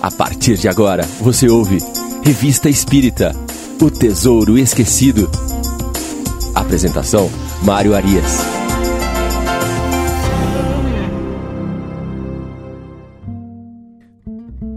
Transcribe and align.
A 0.00 0.10
partir 0.10 0.56
de 0.56 0.68
agora, 0.68 1.04
você 1.20 1.48
ouve 1.48 1.78
Revista 2.22 2.68
Espírita 2.68 3.34
O 3.80 3.90
Tesouro 3.90 4.58
Esquecido. 4.58 5.28
Apresentação: 6.54 7.30
Mário 7.62 7.94
Arias. 7.94 8.40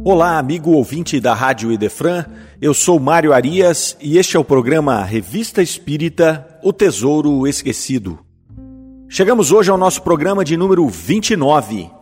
Olá, 0.03 0.39
amigo 0.39 0.71
ouvinte 0.71 1.19
da 1.19 1.33
Rádio 1.33 1.71
Idefran. 1.71 2.25
Eu 2.61 2.73
sou 2.73 2.99
Mário 2.99 3.33
Arias 3.33 3.97
e 4.01 4.17
este 4.17 4.37
é 4.37 4.39
o 4.39 4.45
programa 4.45 5.03
Revista 5.03 5.61
Espírita 5.61 6.59
O 6.63 6.71
Tesouro 6.71 7.45
Esquecido. 7.45 8.19
Chegamos 9.09 9.51
hoje 9.51 9.69
ao 9.69 9.77
nosso 9.77 10.01
programa 10.01 10.45
de 10.45 10.55
número 10.55 10.87
29. 10.87 11.98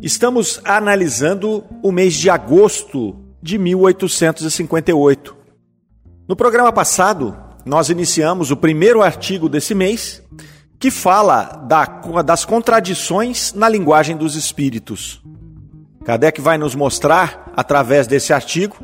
Estamos 0.00 0.60
analisando 0.62 1.64
o 1.82 1.90
mês 1.90 2.12
de 2.14 2.28
agosto 2.28 3.16
de 3.42 3.56
1858. 3.56 5.34
No 6.28 6.36
programa 6.36 6.70
passado, 6.70 7.34
nós 7.64 7.88
iniciamos 7.88 8.50
o 8.50 8.56
primeiro 8.56 9.02
artigo 9.02 9.48
desse 9.48 9.74
mês, 9.74 10.22
que 10.78 10.90
fala 10.90 11.44
da, 11.66 11.86
das 12.22 12.44
contradições 12.44 13.54
na 13.54 13.70
linguagem 13.70 14.16
dos 14.18 14.36
espíritos. 14.36 15.22
Kardec 16.04 16.42
vai 16.42 16.58
nos 16.58 16.74
mostrar, 16.74 17.50
através 17.56 18.06
desse 18.06 18.34
artigo, 18.34 18.76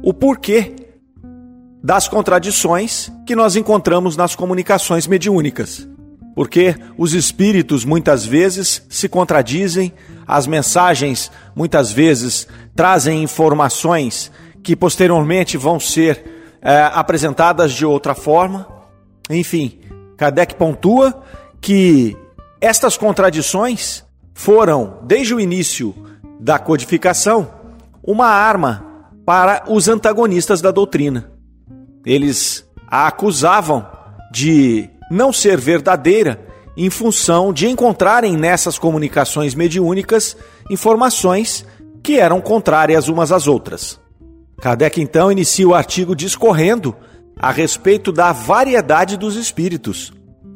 o 0.00 0.14
porquê 0.14 0.76
das 1.82 2.06
contradições 2.06 3.10
que 3.26 3.34
nós 3.34 3.56
encontramos 3.56 4.16
nas 4.16 4.36
comunicações 4.36 5.08
mediúnicas. 5.08 5.88
Porque 6.34 6.74
os 6.96 7.12
espíritos 7.12 7.84
muitas 7.84 8.24
vezes 8.24 8.82
se 8.88 9.08
contradizem, 9.08 9.92
as 10.26 10.46
mensagens 10.46 11.30
muitas 11.54 11.90
vezes 11.90 12.46
trazem 12.74 13.22
informações 13.22 14.30
que 14.62 14.76
posteriormente 14.76 15.56
vão 15.56 15.80
ser 15.80 16.24
é, 16.62 16.82
apresentadas 16.94 17.72
de 17.72 17.84
outra 17.84 18.14
forma. 18.14 18.66
Enfim, 19.28 19.80
Kardec 20.16 20.54
pontua 20.54 21.22
que 21.60 22.16
estas 22.60 22.96
contradições 22.96 24.04
foram, 24.34 24.98
desde 25.02 25.34
o 25.34 25.40
início 25.40 25.94
da 26.38 26.58
codificação, 26.58 27.50
uma 28.02 28.26
arma 28.26 28.84
para 29.26 29.64
os 29.68 29.88
antagonistas 29.88 30.60
da 30.60 30.70
doutrina. 30.70 31.30
Eles 32.04 32.66
a 32.86 33.06
acusavam 33.06 33.86
de 34.32 34.88
não 35.10 35.32
ser 35.32 35.58
verdadeira 35.58 36.40
em 36.76 36.88
função 36.88 37.52
de 37.52 37.68
encontrarem 37.68 38.36
nessas 38.36 38.78
comunicações 38.78 39.54
mediúnicas 39.54 40.36
informações 40.70 41.66
que 42.02 42.18
eram 42.18 42.40
contrárias 42.40 43.08
umas 43.08 43.32
às 43.32 43.46
outras. 43.46 44.00
Kardec 44.60 45.00
então 45.00 45.32
inicia 45.32 45.68
o 45.68 45.74
artigo 45.74 46.14
discorrendo 46.14 46.94
a 47.36 47.50
respeito 47.50 48.12
da 48.12 48.32
variedade 48.32 49.16
dos 49.16 49.36
espíritos. 49.36 50.12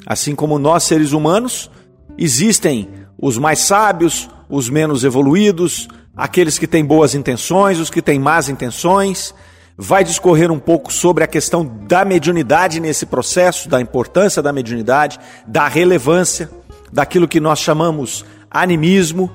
Assim 0.07 0.35
como 0.35 0.59
nós 0.59 0.85
seres 0.85 1.13
humanos, 1.13 1.71
existem 2.17 2.89
os 3.19 3.39
mais 3.39 3.59
sábios, 3.61 4.29
os 4.49 4.69
menos 4.69 5.03
evoluídos, 5.03 5.89
aqueles 6.15 6.59
que 6.59 6.67
têm 6.67 6.85
boas 6.85 7.15
intenções, 7.15 7.79
os 7.79 7.91
que 7.91 8.03
têm 8.03 8.19
más 8.19 8.49
intenções, 8.49 9.35
vai 9.77 10.05
discorrer 10.05 10.51
um 10.51 10.59
pouco 10.59 10.93
sobre 10.93 11.25
a 11.25 11.27
questão 11.27 11.65
da 11.65 12.05
mediunidade 12.05 12.81
nesse 12.81 13.07
processo, 13.07 13.69
da 13.69 13.81
importância 13.81 14.43
da 14.43 14.53
mediunidade, 14.53 15.19
da 15.47 15.67
relevância, 15.67 16.49
daquilo 16.93 17.29
que 17.29 17.41
nós 17.41 17.59
chamamos 17.59 18.25
animismo. 18.51 19.31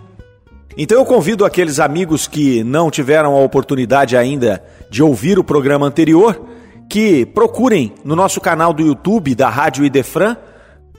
Então 0.77 0.97
eu 0.97 1.05
convido 1.05 1.45
aqueles 1.45 1.79
amigos 1.79 2.27
que 2.27 2.63
não 2.63 2.89
tiveram 2.89 3.35
a 3.35 3.41
oportunidade 3.41 4.15
ainda 4.15 4.63
de 4.89 5.03
ouvir 5.03 5.37
o 5.37 5.43
programa 5.43 5.85
anterior, 5.85 6.41
que 6.89 7.25
procurem 7.25 7.93
no 8.03 8.15
nosso 8.15 8.39
canal 8.39 8.73
do 8.73 8.81
YouTube 8.81 9.35
da 9.35 9.49
Rádio 9.49 9.83
Idefran 9.83 10.38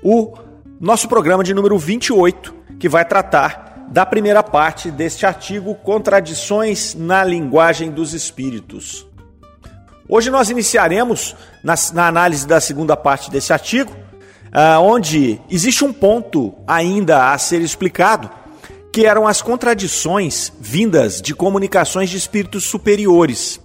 o 0.03 0.35
nosso 0.79 1.09
programa 1.09 1.43
de 1.43 1.55
número 1.55 1.79
28, 1.79 2.55
que 2.79 2.89
vai 2.89 3.05
tratar 3.05 3.87
da 3.91 4.07
primeira 4.07 4.43
parte 4.43 4.91
deste 4.91 5.27
artigo 5.27 5.75
Contradições 5.75 6.95
na 6.95 7.25
linguagem 7.25 7.91
dos 7.91 8.15
espíritos. 8.15 9.10
Hoje 10.13 10.29
nós 10.29 10.51
iniciaremos 10.51 11.37
na, 11.63 11.75
na 11.93 12.09
análise 12.09 12.45
da 12.45 12.61
segunda 12.61 12.97
parte 12.97 13.31
desse 13.31 13.53
artigo, 13.53 13.93
uh, 13.93 14.81
onde 14.81 15.41
existe 15.49 15.85
um 15.85 15.93
ponto 15.93 16.53
ainda 16.67 17.33
a 17.33 17.39
ser 17.39 17.61
explicado, 17.61 18.29
que 18.93 19.07
eram 19.07 19.29
as 19.29 19.41
contradições 19.41 20.53
vindas 20.59 21.23
de 21.23 21.33
comunicações 21.33 22.11
de 22.11 22.17
espíritos 22.17 22.65
superiores. 22.65 23.61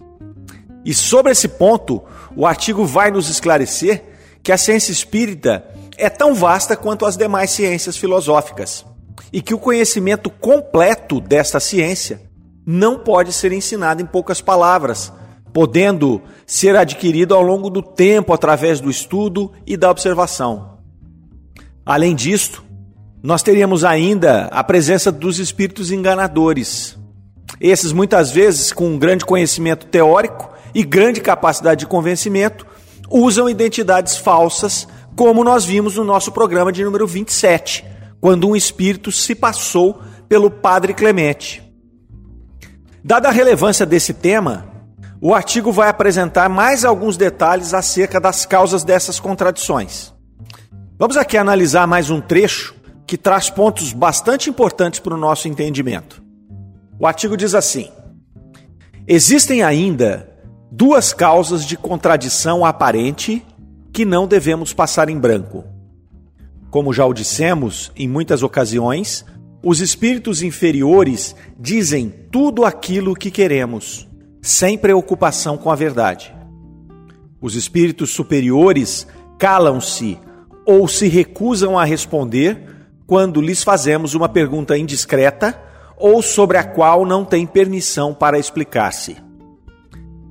E 0.85 0.93
sobre 0.93 1.31
esse 1.31 1.47
ponto, 1.47 2.03
o 2.35 2.45
artigo 2.45 2.85
vai 2.85 3.09
nos 3.09 3.27
esclarecer 3.27 4.03
que 4.43 4.51
a 4.51 4.57
ciência 4.57 4.91
espírita 4.91 5.65
é 5.97 6.11
tão 6.11 6.35
vasta 6.35 6.75
quanto 6.75 7.07
as 7.07 7.17
demais 7.17 7.49
ciências 7.49 7.97
filosóficas 7.97 8.85
e 9.33 9.41
que 9.41 9.55
o 9.55 9.59
conhecimento 9.59 10.29
completo 10.29 11.19
desta 11.19 11.59
ciência 11.59 12.21
não 12.63 12.99
pode 12.99 13.33
ser 13.33 13.51
ensinado 13.51 13.99
em 13.99 14.05
poucas 14.05 14.41
palavras, 14.41 15.11
podendo 15.55 16.21
ser 16.45 16.75
adquirido 16.75 17.33
ao 17.33 17.41
longo 17.41 17.69
do 17.69 17.81
tempo 17.81 18.33
através 18.33 18.81
do 18.81 18.91
estudo 18.91 19.53
e 19.65 19.77
da 19.77 19.89
observação. 19.89 20.79
Além 21.85 22.13
disto, 22.13 22.61
nós 23.23 23.41
teríamos 23.41 23.85
ainda 23.85 24.47
a 24.47 24.61
presença 24.65 25.13
dos 25.13 25.39
espíritos 25.39 25.91
enganadores. 25.91 26.97
Esses 27.57 27.93
muitas 27.93 28.31
vezes 28.31 28.73
com 28.73 28.85
um 28.85 28.99
grande 28.99 29.23
conhecimento 29.23 29.85
teórico 29.85 30.53
e 30.73 30.83
grande 30.83 31.21
capacidade 31.21 31.79
de 31.79 31.87
convencimento, 31.87 32.67
usam 33.09 33.49
identidades 33.49 34.17
falsas, 34.17 34.85
como 35.15 35.41
nós 35.41 35.63
vimos 35.63 35.95
no 35.95 36.03
nosso 36.03 36.33
programa 36.33 36.69
de 36.69 36.83
número 36.83 37.07
27, 37.07 37.85
quando 38.19 38.49
um 38.49 38.57
espírito 38.57 39.09
se 39.09 39.33
passou 39.33 40.01
pelo 40.27 40.51
Padre 40.51 40.93
Clemente. 40.93 41.63
Dada 43.01 43.29
a 43.29 43.31
relevância 43.31 43.85
desse 43.85 44.13
tema, 44.13 44.74
o 45.27 45.33
artigo 45.33 45.71
vai 45.71 45.89
apresentar 45.89 46.47
mais 46.47 46.85
alguns 46.85 47.17
detalhes 47.17 47.73
acerca 47.73 48.21
das 48.21 48.45
causas 48.45 48.83
dessas 48.83 49.19
contradições. 49.19 50.13
Vamos 50.99 51.17
aqui 51.17 51.35
analisar 51.35 51.87
mais 51.87 52.11
um 52.11 52.21
trecho 52.21 52.75
que 53.07 53.17
traz 53.17 53.49
pontos 53.49 53.91
bastante 53.91 54.51
importantes 54.51 54.99
para 54.99 55.15
o 55.15 55.17
nosso 55.17 55.47
entendimento. 55.47 56.23
O 56.99 57.07
artigo 57.07 57.35
diz 57.35 57.55
assim: 57.55 57.89
Existem 59.07 59.63
ainda 59.63 60.29
duas 60.71 61.11
causas 61.11 61.65
de 61.65 61.75
contradição 61.75 62.63
aparente 62.63 63.43
que 63.91 64.05
não 64.05 64.27
devemos 64.27 64.73
passar 64.73 65.09
em 65.09 65.17
branco. 65.17 65.63
Como 66.69 66.93
já 66.93 67.03
o 67.03 67.15
dissemos 67.15 67.91
em 67.95 68.07
muitas 68.07 68.43
ocasiões, 68.43 69.25
os 69.63 69.81
espíritos 69.81 70.43
inferiores 70.43 71.35
dizem 71.59 72.13
tudo 72.31 72.63
aquilo 72.63 73.15
que 73.15 73.31
queremos 73.31 74.07
sem 74.45 74.77
preocupação 74.77 75.57
com 75.57 75.71
a 75.71 75.75
verdade. 75.75 76.31
Os 77.41 77.55
espíritos 77.55 78.11
superiores 78.11 79.07
calam-se 79.39 80.19
ou 80.63 80.87
se 80.87 81.07
recusam 81.07 81.79
a 81.79 81.83
responder 81.83 82.87
quando 83.07 83.41
lhes 83.41 83.63
fazemos 83.63 84.13
uma 84.13 84.29
pergunta 84.29 84.77
indiscreta 84.77 85.59
ou 85.97 86.21
sobre 86.21 86.59
a 86.59 86.63
qual 86.63 87.07
não 87.07 87.25
tem 87.25 87.47
permissão 87.47 88.13
para 88.13 88.37
explicar-se. 88.37 89.17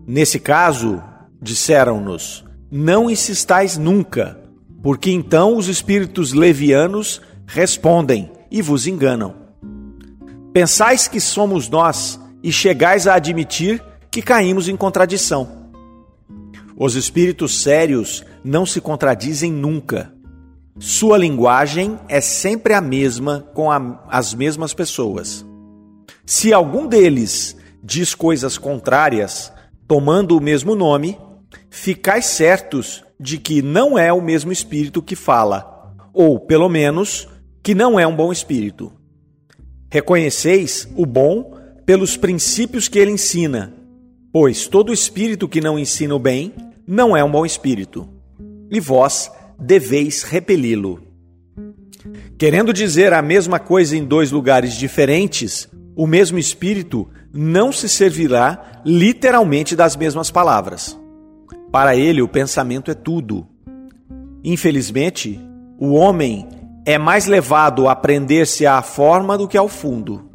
Nesse 0.06 0.38
caso, 0.38 1.02
disseram-nos, 1.42 2.44
não 2.70 3.10
insistais 3.10 3.76
nunca, 3.76 4.38
porque 4.80 5.10
então 5.10 5.56
os 5.56 5.66
espíritos 5.66 6.32
levianos 6.32 7.20
respondem 7.48 8.30
e 8.48 8.62
vos 8.62 8.86
enganam. 8.86 9.34
Pensais 10.52 11.08
que 11.08 11.18
somos 11.18 11.68
nós 11.68 12.20
e 12.44 12.52
chegais 12.52 13.08
a 13.08 13.14
admitir 13.14 13.82
que 14.14 14.22
caímos 14.22 14.68
em 14.68 14.76
contradição. 14.76 15.72
Os 16.76 16.94
espíritos 16.94 17.62
sérios 17.62 18.24
não 18.44 18.64
se 18.64 18.80
contradizem 18.80 19.50
nunca. 19.50 20.14
Sua 20.78 21.18
linguagem 21.18 21.98
é 22.08 22.20
sempre 22.20 22.74
a 22.74 22.80
mesma 22.80 23.44
com 23.54 23.72
a, 23.72 24.06
as 24.08 24.32
mesmas 24.32 24.72
pessoas. 24.72 25.44
Se 26.24 26.52
algum 26.52 26.86
deles 26.86 27.56
diz 27.82 28.14
coisas 28.14 28.56
contrárias, 28.56 29.52
tomando 29.88 30.38
o 30.38 30.40
mesmo 30.40 30.76
nome, 30.76 31.18
ficais 31.68 32.26
certos 32.26 33.02
de 33.18 33.36
que 33.36 33.62
não 33.62 33.98
é 33.98 34.12
o 34.12 34.22
mesmo 34.22 34.52
espírito 34.52 35.02
que 35.02 35.16
fala, 35.16 35.92
ou, 36.12 36.38
pelo 36.38 36.68
menos, 36.68 37.26
que 37.64 37.74
não 37.74 37.98
é 37.98 38.06
um 38.06 38.14
bom 38.14 38.30
espírito. 38.30 38.92
Reconheceis 39.90 40.88
o 40.94 41.04
bom 41.04 41.58
pelos 41.84 42.16
princípios 42.16 42.86
que 42.86 43.00
ele 43.00 43.10
ensina 43.10 43.82
Pois 44.34 44.66
todo 44.66 44.92
espírito 44.92 45.46
que 45.46 45.60
não 45.60 45.78
ensina 45.78 46.12
o 46.12 46.18
bem 46.18 46.52
não 46.84 47.16
é 47.16 47.22
um 47.22 47.30
bom 47.30 47.46
espírito, 47.46 48.08
e 48.68 48.80
vós 48.80 49.30
deveis 49.56 50.24
repeli-lo. 50.24 51.00
Querendo 52.36 52.72
dizer 52.72 53.12
a 53.12 53.22
mesma 53.22 53.60
coisa 53.60 53.96
em 53.96 54.04
dois 54.04 54.32
lugares 54.32 54.74
diferentes, 54.74 55.68
o 55.94 56.04
mesmo 56.04 56.36
espírito 56.36 57.08
não 57.32 57.70
se 57.70 57.88
servirá 57.88 58.82
literalmente 58.84 59.76
das 59.76 59.94
mesmas 59.94 60.32
palavras. 60.32 60.98
Para 61.70 61.94
ele, 61.94 62.20
o 62.20 62.26
pensamento 62.26 62.90
é 62.90 62.94
tudo. 62.94 63.46
Infelizmente, 64.42 65.40
o 65.78 65.92
homem 65.92 66.48
é 66.84 66.98
mais 66.98 67.26
levado 67.26 67.88
a 67.88 67.94
prender-se 67.94 68.66
à 68.66 68.82
forma 68.82 69.38
do 69.38 69.46
que 69.46 69.56
ao 69.56 69.68
fundo. 69.68 70.28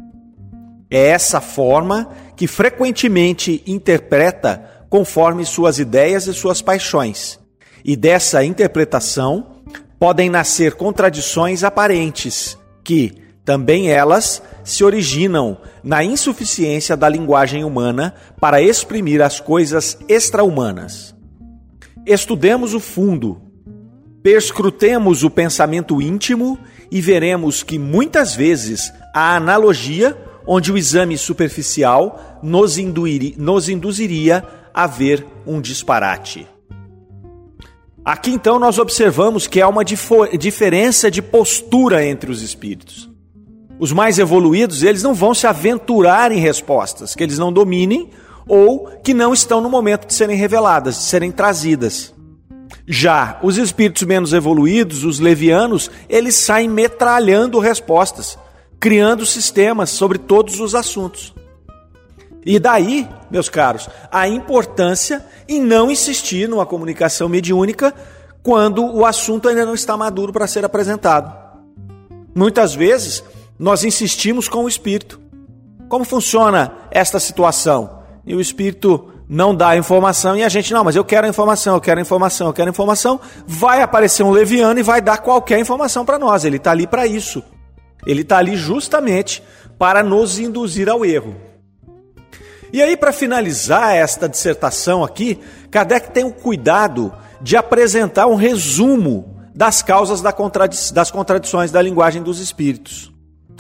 É 0.90 1.10
essa 1.10 1.40
forma 1.42 2.10
que 2.40 2.48
frequentemente 2.48 3.62
interpreta 3.68 4.86
conforme 4.90 5.44
suas 5.46 5.78
ideias 5.78 6.26
e 6.26 6.34
suas 6.34 6.62
paixões. 6.62 7.38
E 7.84 7.98
dessa 7.98 8.46
interpretação 8.46 9.58
podem 10.00 10.30
nascer 10.30 10.76
contradições 10.76 11.66
aparentes, 11.66 12.58
que, 12.82 13.12
também 13.44 13.92
elas, 13.92 14.42
se 14.64 14.86
originam 14.86 15.58
na 15.84 16.02
insuficiência 16.02 16.96
da 16.96 17.10
linguagem 17.10 17.66
humana 17.66 18.16
para 18.40 18.62
exprimir 18.62 19.22
as 19.22 19.42
coisas 19.42 19.98
extra-humanas. 20.08 21.14
Estudemos 22.06 22.74
o 22.74 22.80
fundo, 22.80 23.42
perscrutemos 24.24 25.26
o 25.26 25.30
pensamento 25.30 26.02
íntimo 26.02 26.58
e 26.90 27.02
veremos 27.02 27.64
que 27.64 27.78
muitas 27.78 28.34
vezes 28.34 28.94
a 29.14 29.36
analogia, 29.36 30.18
onde 30.46 30.72
o 30.72 30.78
exame 30.78 31.18
superficial 31.18 32.40
nos, 32.42 32.78
induiria, 32.78 33.34
nos 33.38 33.70
induziria 33.70 34.44
a 34.74 34.88
ver 34.88 35.26
um 35.46 35.60
disparate. 35.62 36.48
Aqui 38.04 38.32
então 38.32 38.58
nós 38.58 38.80
observamos 38.80 39.46
que 39.46 39.62
há 39.62 39.68
uma 39.68 39.84
diferença 39.84 41.12
de 41.12 41.22
postura 41.22 42.06
entre 42.06 42.32
os 42.32 42.42
espíritos. 42.42 43.10
Os 43.80 43.92
mais 43.92 44.20
evoluídos, 44.20 44.84
eles 44.84 45.04
não 45.04 45.14
vão 45.14 45.34
se 45.34 45.48
aventurar 45.48 46.32
em 46.32 46.40
respostas 46.40 47.16
que 47.16 47.24
eles 47.24 47.38
não 47.38 47.54
dominem 47.54 48.10
ou 48.48 48.88
que 49.04 49.14
não 49.14 49.32
estão 49.32 49.62
no 49.62 49.70
momento 49.70 50.08
de 50.08 50.14
serem 50.14 50.36
reveladas, 50.36 50.96
de 50.96 51.04
serem 51.04 51.32
trazidas. 51.32 52.14
Já 52.88 53.40
os 53.44 53.58
espíritos 53.58 54.04
menos 54.04 54.34
evoluídos, 54.34 55.04
os 55.04 55.20
levianos, 55.20 55.92
eles 56.10 56.36
saem 56.36 56.68
metralhando 56.68 57.60
respostas, 57.60 58.38
criando 58.80 59.26
sistemas 59.26 59.90
sobre 59.90 60.18
todos 60.18 60.60
os 60.60 60.74
assuntos. 60.74 61.34
E 62.46 62.58
daí, 62.58 63.08
meus 63.30 63.50
caros, 63.50 63.90
a 64.12 64.28
importância 64.28 65.26
em 65.48 65.62
não 65.62 65.92
insistir 65.92 66.48
numa 66.48 66.66
comunicação 66.66 67.28
mediúnica 67.28 67.94
quando 68.42 68.84
o 68.86 69.06
assunto 69.06 69.50
ainda 69.50 69.66
não 69.66 69.74
está 69.74 69.98
maduro 69.98 70.32
para 70.32 70.48
ser 70.48 70.64
apresentado. 70.64 71.38
Muitas 72.34 72.74
vezes 72.74 73.24
nós 73.58 73.84
insistimos 73.84 74.48
com 74.48 74.64
o 74.64 74.70
espírito. 74.70 75.20
Como 75.90 76.06
funciona 76.06 76.72
esta 76.90 77.20
situação? 77.20 78.00
E 78.26 78.34
o 78.34 78.40
espírito 78.40 79.12
não 79.28 79.54
dá 79.54 79.70
a 79.70 79.78
informação 79.78 80.36
e 80.36 80.44
a 80.44 80.50
gente, 80.50 80.72
não, 80.72 80.84
mas 80.84 80.96
eu 80.96 81.04
quero 81.04 81.28
a 81.28 81.30
informação, 81.30 81.76
eu 81.76 81.82
quero 81.82 82.00
a 82.00 82.02
informação, 82.02 82.48
eu 82.48 82.54
quero 82.54 82.70
a 82.70 82.72
informação. 82.72 83.20
Vai 83.46 83.82
aparecer 83.82 84.24
um 84.24 84.32
leviano 84.32 84.80
e 84.80 84.84
vai 84.84 85.02
dar 85.02 85.18
qualquer 85.18 85.60
informação 85.60 86.06
para 86.06 86.18
nós. 86.18 86.46
Ele 86.46 86.58
está 86.58 86.72
ali 86.72 86.88
para 86.88 87.06
isso. 87.06 87.44
Ele 88.06 88.22
está 88.22 88.38
ali 88.38 88.56
justamente 88.56 89.44
para 89.78 90.04
nos 90.04 90.40
induzir 90.40 90.90
ao 90.90 91.06
erro. 91.06 91.36
E 92.72 92.82
aí, 92.82 92.96
para 92.96 93.12
finalizar 93.12 93.96
esta 93.96 94.30
dissertação 94.30 95.04
aqui, 95.04 95.40
Kardec 95.72 96.12
tem 96.12 96.24
o 96.24 96.32
cuidado 96.32 97.12
de 97.42 97.58
apresentar 97.58 98.28
um 98.28 98.36
resumo 98.36 99.36
das 99.56 99.82
causas 99.82 100.22
das 100.22 101.12
contradições 101.12 101.72
da 101.72 101.82
linguagem 101.82 102.22
dos 102.22 102.40
espíritos. 102.40 103.12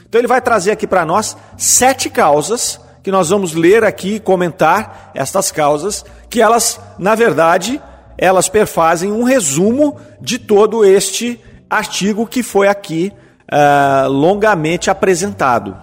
Então, 0.07 0.19
ele 0.19 0.27
vai 0.27 0.41
trazer 0.41 0.71
aqui 0.71 0.85
para 0.85 1.05
nós 1.05 1.35
sete 1.57 2.09
causas 2.09 2.79
que 3.01 3.11
nós 3.11 3.29
vamos 3.29 3.53
ler 3.53 3.83
aqui 3.83 4.15
e 4.15 4.19
comentar 4.19 5.11
estas 5.15 5.51
causas, 5.51 6.05
que 6.29 6.41
elas, 6.41 6.79
na 6.97 7.15
verdade, 7.15 7.81
elas 8.17 8.49
perfazem 8.49 9.11
um 9.11 9.23
resumo 9.23 9.97
de 10.21 10.37
todo 10.37 10.83
este 10.85 11.39
artigo 11.69 12.27
que 12.27 12.43
foi 12.43 12.67
aqui 12.67 13.11
uh, 13.51 14.09
longamente 14.09 14.89
apresentado. 14.89 15.75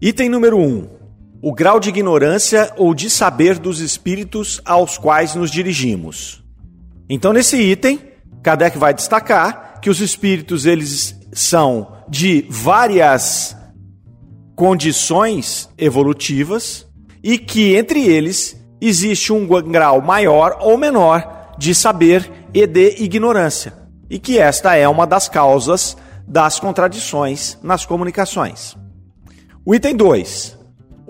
Item 0.00 0.28
número 0.28 0.58
1. 0.58 0.62
Um, 0.62 0.88
o 1.42 1.54
grau 1.54 1.80
de 1.80 1.88
ignorância 1.88 2.72
ou 2.76 2.94
de 2.94 3.08
saber 3.08 3.58
dos 3.58 3.80
espíritos 3.80 4.60
aos 4.64 4.98
quais 4.98 5.34
nos 5.34 5.50
dirigimos. 5.50 6.44
Então, 7.08 7.32
nesse 7.32 7.56
item, 7.56 7.98
Kardec 8.42 8.76
vai 8.76 8.92
destacar 8.92 9.80
que 9.80 9.88
os 9.88 10.00
espíritos 10.00 10.66
eles 10.66 11.18
são 11.32 11.92
de 12.08 12.44
várias 12.48 13.56
condições 14.54 15.70
evolutivas 15.78 16.86
e 17.22 17.38
que 17.38 17.74
entre 17.74 18.06
eles 18.06 18.60
existe 18.80 19.32
um 19.32 19.46
grau 19.46 20.02
maior 20.02 20.58
ou 20.60 20.76
menor 20.76 21.54
de 21.58 21.74
saber 21.74 22.30
e 22.52 22.66
de 22.66 23.02
ignorância, 23.02 23.72
e 24.08 24.18
que 24.18 24.38
esta 24.38 24.74
é 24.74 24.88
uma 24.88 25.06
das 25.06 25.28
causas 25.28 25.96
das 26.26 26.60
contradições 26.60 27.58
nas 27.62 27.84
comunicações. 27.84 28.76
O 29.64 29.74
item 29.74 29.96
2 29.96 30.60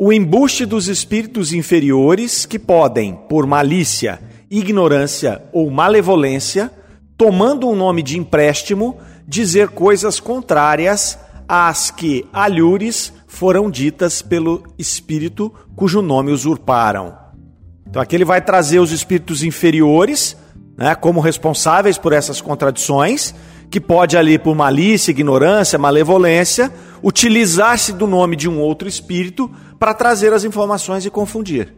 o 0.03 0.11
embuste 0.11 0.65
dos 0.65 0.89
espíritos 0.89 1.53
inferiores 1.53 2.47
que 2.47 2.59
podem, 2.59 3.15
por 3.29 3.47
malícia, 3.47 4.19
ignorância 4.51 5.43
ou 5.53 5.71
malevolência, 5.71 6.73
tomando 7.19 7.69
um 7.69 7.77
nome 7.77 8.03
de 8.03 8.19
empréstimo, 8.19 8.97
dizer 9.29 9.69
coisas 9.69 10.19
contrárias 10.19 11.19
às 11.47 11.91
que 11.91 12.27
alhures 12.33 13.13
foram 13.27 13.71
ditas 13.71 14.23
pelo 14.23 14.65
espírito 14.79 15.53
cujo 15.77 16.01
nome 16.01 16.33
usurparam. 16.33 17.15
Então 17.87 18.01
aqui 18.01 18.17
ele 18.17 18.25
vai 18.25 18.41
trazer 18.41 18.79
os 18.79 18.93
espíritos 18.93 19.43
inferiores, 19.43 20.35
né, 20.79 20.95
como 20.95 21.21
responsáveis 21.21 21.99
por 21.99 22.15
essas 22.15 22.41
contradições, 22.41 23.35
que 23.71 23.81
pode 23.81 24.17
ali 24.17 24.39
por 24.39 24.55
malícia, 24.57 25.13
ignorância, 25.13 25.79
malevolência, 25.79 26.73
utilizar-se 27.03 27.93
do 27.93 28.07
nome 28.07 28.35
de 28.35 28.49
um 28.49 28.59
outro 28.61 28.89
espírito 28.89 29.51
para 29.79 29.95
trazer 29.95 30.33
as 30.33 30.45
informações 30.45 31.07
e 31.07 31.11
confundir. 31.11 31.73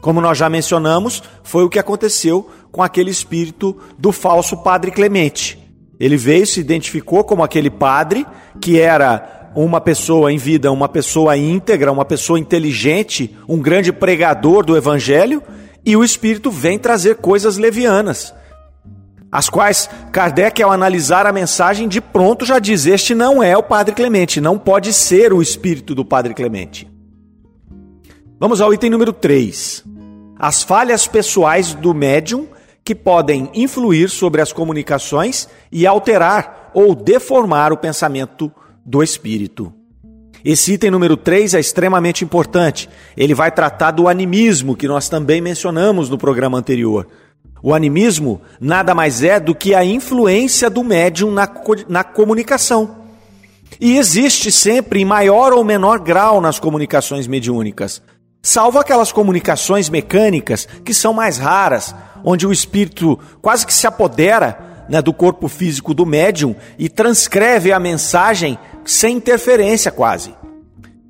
Como 0.00 0.20
nós 0.20 0.38
já 0.38 0.48
mencionamos, 0.48 1.22
foi 1.42 1.64
o 1.64 1.68
que 1.68 1.78
aconteceu 1.78 2.48
com 2.70 2.82
aquele 2.82 3.10
espírito 3.10 3.76
do 3.98 4.12
falso 4.12 4.56
padre 4.58 4.92
Clemente. 4.92 5.58
Ele 5.98 6.16
veio, 6.16 6.46
se 6.46 6.60
identificou 6.60 7.24
como 7.24 7.42
aquele 7.42 7.68
padre 7.68 8.24
que 8.60 8.78
era 8.78 9.50
uma 9.56 9.80
pessoa 9.80 10.32
em 10.32 10.38
vida, 10.38 10.70
uma 10.70 10.88
pessoa 10.88 11.36
íntegra, 11.36 11.90
uma 11.90 12.04
pessoa 12.04 12.38
inteligente, 12.38 13.36
um 13.48 13.58
grande 13.58 13.92
pregador 13.92 14.64
do 14.64 14.76
evangelho, 14.76 15.42
e 15.84 15.96
o 15.96 16.04
espírito 16.04 16.50
vem 16.50 16.78
trazer 16.78 17.16
coisas 17.16 17.56
levianas, 17.56 18.32
as 19.30 19.48
quais 19.48 19.88
Kardec, 20.10 20.62
ao 20.62 20.72
analisar 20.72 21.26
a 21.26 21.32
mensagem, 21.32 21.86
de 21.86 22.00
pronto 22.00 22.46
já 22.46 22.58
diz: 22.58 22.86
Este 22.86 23.14
não 23.14 23.42
é 23.42 23.56
o 23.56 23.62
Padre 23.62 23.94
Clemente, 23.94 24.40
não 24.40 24.58
pode 24.58 24.92
ser 24.92 25.32
o 25.32 25.42
espírito 25.42 25.94
do 25.94 26.04
Padre 26.04 26.32
Clemente. 26.32 26.90
Vamos 28.40 28.60
ao 28.60 28.72
item 28.72 28.90
número 28.90 29.12
3. 29.12 29.84
As 30.38 30.62
falhas 30.62 31.06
pessoais 31.06 31.74
do 31.74 31.92
médium 31.92 32.46
que 32.84 32.94
podem 32.94 33.50
influir 33.52 34.08
sobre 34.08 34.40
as 34.40 34.52
comunicações 34.52 35.48
e 35.70 35.86
alterar 35.86 36.70
ou 36.72 36.94
deformar 36.94 37.72
o 37.72 37.76
pensamento 37.76 38.50
do 38.86 39.02
espírito. 39.02 39.72
Esse 40.44 40.74
item 40.74 40.90
número 40.90 41.16
3 41.16 41.54
é 41.54 41.60
extremamente 41.60 42.24
importante. 42.24 42.88
Ele 43.16 43.34
vai 43.34 43.50
tratar 43.50 43.90
do 43.90 44.08
animismo, 44.08 44.76
que 44.76 44.88
nós 44.88 45.08
também 45.08 45.40
mencionamos 45.40 46.08
no 46.08 46.16
programa 46.16 46.56
anterior. 46.56 47.06
O 47.62 47.74
animismo 47.74 48.40
nada 48.60 48.94
mais 48.94 49.22
é 49.22 49.40
do 49.40 49.54
que 49.54 49.74
a 49.74 49.84
influência 49.84 50.70
do 50.70 50.84
médium 50.84 51.30
na, 51.30 51.48
na 51.88 52.04
comunicação. 52.04 52.96
E 53.80 53.96
existe 53.96 54.50
sempre 54.50 55.00
em 55.00 55.04
maior 55.04 55.52
ou 55.52 55.62
menor 55.62 56.00
grau 56.00 56.40
nas 56.40 56.58
comunicações 56.58 57.26
mediúnicas, 57.26 58.02
salvo 58.42 58.78
aquelas 58.78 59.12
comunicações 59.12 59.88
mecânicas 59.88 60.66
que 60.84 60.94
são 60.94 61.12
mais 61.12 61.38
raras, 61.38 61.94
onde 62.24 62.46
o 62.46 62.52
espírito 62.52 63.18
quase 63.40 63.66
que 63.66 63.74
se 63.74 63.86
apodera 63.86 64.86
né, 64.88 65.02
do 65.02 65.12
corpo 65.12 65.48
físico 65.48 65.92
do 65.92 66.06
médium 66.06 66.56
e 66.78 66.88
transcreve 66.88 67.72
a 67.72 67.78
mensagem 67.78 68.58
sem 68.84 69.16
interferência 69.16 69.92
quase. 69.92 70.34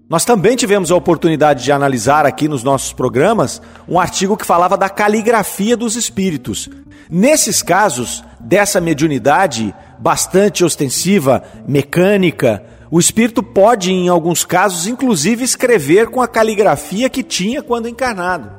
Nós 0.08 0.24
também 0.24 0.56
tivemos 0.56 0.90
a 0.90 0.96
oportunidade 0.96 1.62
de 1.62 1.70
analisar 1.70 2.24
aqui 2.24 2.48
nos 2.48 2.64
nossos 2.64 2.94
programas 2.94 3.60
um 3.86 4.00
artigo 4.00 4.38
que 4.38 4.46
falava 4.46 4.74
da 4.74 4.88
caligrafia 4.88 5.76
dos 5.76 5.96
espíritos. 5.96 6.70
Nesses 7.10 7.62
casos, 7.62 8.24
dessa 8.40 8.80
mediunidade 8.80 9.74
bastante 9.98 10.64
ostensiva, 10.64 11.42
mecânica, 11.66 12.64
o 12.90 12.98
espírito 12.98 13.42
pode, 13.42 13.92
em 13.92 14.08
alguns 14.08 14.46
casos, 14.46 14.86
inclusive 14.86 15.44
escrever 15.44 16.08
com 16.08 16.22
a 16.22 16.28
caligrafia 16.28 17.10
que 17.10 17.22
tinha 17.22 17.62
quando 17.62 17.86
encarnado. 17.86 18.50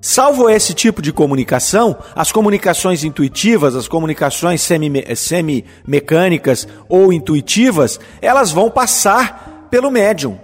Salvo 0.00 0.50
esse 0.50 0.74
tipo 0.74 1.00
de 1.00 1.12
comunicação, 1.12 1.96
as 2.14 2.32
comunicações 2.32 3.04
intuitivas, 3.04 3.76
as 3.76 3.86
comunicações 3.86 4.68
semi-mecânicas 5.16 6.66
ou 6.88 7.12
intuitivas, 7.12 8.00
elas 8.20 8.50
vão 8.50 8.68
passar 8.68 9.55
pelo 9.70 9.90
médium. 9.90 10.38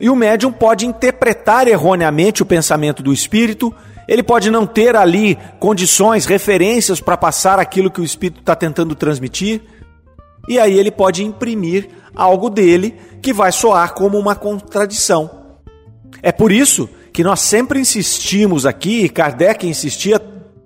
E 0.00 0.08
o 0.08 0.16
médium 0.16 0.52
pode 0.52 0.86
interpretar 0.86 1.66
erroneamente 1.66 2.42
o 2.42 2.46
pensamento 2.46 3.02
do 3.02 3.12
espírito, 3.12 3.74
ele 4.06 4.22
pode 4.22 4.50
não 4.50 4.66
ter 4.66 4.96
ali 4.96 5.36
condições, 5.58 6.24
referências 6.24 7.00
para 7.00 7.16
passar 7.16 7.58
aquilo 7.58 7.90
que 7.90 8.00
o 8.00 8.04
espírito 8.04 8.40
está 8.40 8.54
tentando 8.54 8.94
transmitir, 8.94 9.60
e 10.48 10.58
aí 10.58 10.78
ele 10.78 10.90
pode 10.90 11.22
imprimir 11.22 11.88
algo 12.14 12.48
dele 12.48 12.94
que 13.20 13.32
vai 13.32 13.52
soar 13.52 13.92
como 13.92 14.18
uma 14.18 14.34
contradição. 14.34 15.30
É 16.22 16.32
por 16.32 16.50
isso 16.50 16.88
que 17.12 17.22
nós 17.22 17.40
sempre 17.40 17.80
insistimos 17.80 18.64
aqui, 18.64 19.04
e 19.04 19.08
Kardec 19.08 19.66
insistia 19.66 20.18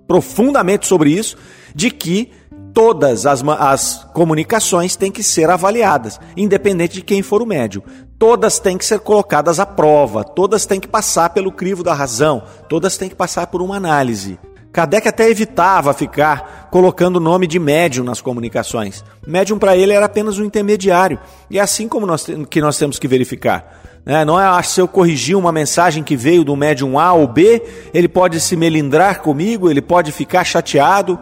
profundamente 0.07 0.87
sobre 0.87 1.09
isso, 1.09 1.35
de 1.75 1.89
que 1.89 2.31
todas 2.73 3.25
as, 3.25 3.43
as 3.59 4.07
comunicações 4.13 4.95
têm 4.95 5.11
que 5.11 5.21
ser 5.21 5.49
avaliadas, 5.49 6.19
independente 6.35 6.95
de 6.95 7.01
quem 7.01 7.21
for 7.21 7.41
o 7.41 7.45
médium. 7.45 7.83
Todas 8.17 8.57
têm 8.57 8.77
que 8.77 8.85
ser 8.85 8.99
colocadas 8.99 9.59
à 9.59 9.65
prova, 9.65 10.23
todas 10.23 10.65
têm 10.65 10.79
que 10.79 10.87
passar 10.87 11.29
pelo 11.29 11.51
crivo 11.51 11.83
da 11.83 11.93
razão, 11.93 12.43
todas 12.67 12.97
têm 12.97 13.09
que 13.09 13.15
passar 13.15 13.47
por 13.47 13.61
uma 13.61 13.75
análise. 13.75 14.39
Kardec 14.71 15.07
até 15.07 15.29
evitava 15.29 15.93
ficar 15.93 16.69
colocando 16.71 17.17
o 17.17 17.19
nome 17.19 17.45
de 17.45 17.59
médium 17.59 18.03
nas 18.03 18.21
comunicações. 18.21 19.03
Médium 19.25 19.59
para 19.59 19.77
ele 19.77 19.93
era 19.93 20.07
apenas 20.07 20.39
um 20.39 20.43
intermediário. 20.43 21.19
E 21.47 21.59
é 21.59 21.61
assim 21.61 21.87
como 21.87 22.07
nós, 22.07 22.25
que 22.49 22.59
nós 22.59 22.75
temos 22.75 22.97
que 22.97 23.07
verificar. 23.07 23.81
Né? 24.03 24.25
Não 24.25 24.39
é 24.39 24.47
ah, 24.47 24.63
se 24.63 24.81
eu 24.81 24.87
corrigir 24.87 25.37
uma 25.37 25.51
mensagem 25.51 26.03
que 26.03 26.17
veio 26.17 26.43
do 26.43 26.55
médium 26.55 26.97
A 26.97 27.13
ou 27.13 27.27
B, 27.27 27.61
ele 27.93 28.07
pode 28.07 28.39
se 28.39 28.55
melindrar 28.55 29.21
comigo, 29.21 29.69
ele 29.69 29.81
pode 29.81 30.11
ficar 30.11 30.43
chateado. 30.43 31.19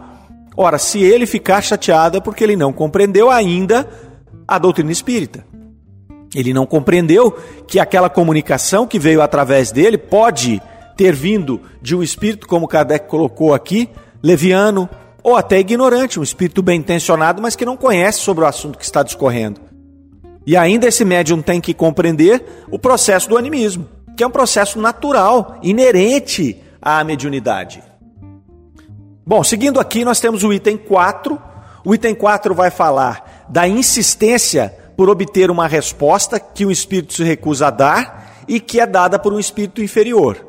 Ora, 0.56 0.78
se 0.78 1.02
ele 1.02 1.26
ficar 1.26 1.62
chateado 1.62 2.18
é 2.18 2.20
porque 2.20 2.44
ele 2.44 2.56
não 2.56 2.72
compreendeu 2.72 3.30
ainda 3.30 3.88
a 4.46 4.58
doutrina 4.58 4.92
espírita. 4.92 5.44
Ele 6.34 6.52
não 6.52 6.66
compreendeu 6.66 7.36
que 7.66 7.78
aquela 7.78 8.08
comunicação 8.08 8.86
que 8.86 8.98
veio 8.98 9.20
através 9.20 9.70
dele 9.70 9.98
pode 9.98 10.60
ter 10.96 11.14
vindo 11.14 11.60
de 11.80 11.94
um 11.94 12.02
espírito, 12.02 12.46
como 12.46 12.68
Kardec 12.68 13.08
colocou 13.08 13.54
aqui, 13.54 13.88
leviano, 14.22 14.88
ou 15.22 15.36
até 15.36 15.58
ignorante, 15.58 16.18
um 16.18 16.22
espírito 16.22 16.62
bem 16.62 16.80
intencionado, 16.80 17.40
mas 17.40 17.54
que 17.54 17.64
não 17.64 17.76
conhece 17.76 18.20
sobre 18.20 18.44
o 18.44 18.46
assunto 18.46 18.78
que 18.78 18.84
está 18.84 19.02
discorrendo. 19.02 19.60
E 20.46 20.56
ainda 20.56 20.88
esse 20.88 21.04
médium 21.04 21.40
tem 21.40 21.60
que 21.60 21.72
compreender 21.72 22.44
o 22.70 22.78
processo 22.78 23.28
do 23.28 23.38
animismo, 23.38 23.88
que 24.16 24.24
é 24.24 24.26
um 24.26 24.30
processo 24.30 24.80
natural, 24.80 25.58
inerente 25.62 26.60
à 26.80 27.04
mediunidade. 27.04 27.82
Bom, 29.24 29.44
seguindo 29.44 29.78
aqui, 29.78 30.04
nós 30.04 30.18
temos 30.18 30.42
o 30.42 30.52
item 30.52 30.76
4. 30.76 31.40
O 31.84 31.94
item 31.94 32.12
4 32.12 32.54
vai 32.54 32.72
falar 32.72 33.46
da 33.48 33.68
insistência 33.68 34.74
por 34.96 35.08
obter 35.08 35.48
uma 35.48 35.68
resposta 35.68 36.40
que 36.40 36.66
o 36.66 36.72
espírito 36.72 37.14
se 37.14 37.22
recusa 37.22 37.68
a 37.68 37.70
dar 37.70 38.44
e 38.48 38.58
que 38.58 38.80
é 38.80 38.86
dada 38.86 39.20
por 39.20 39.32
um 39.32 39.38
espírito 39.38 39.80
inferior. 39.80 40.44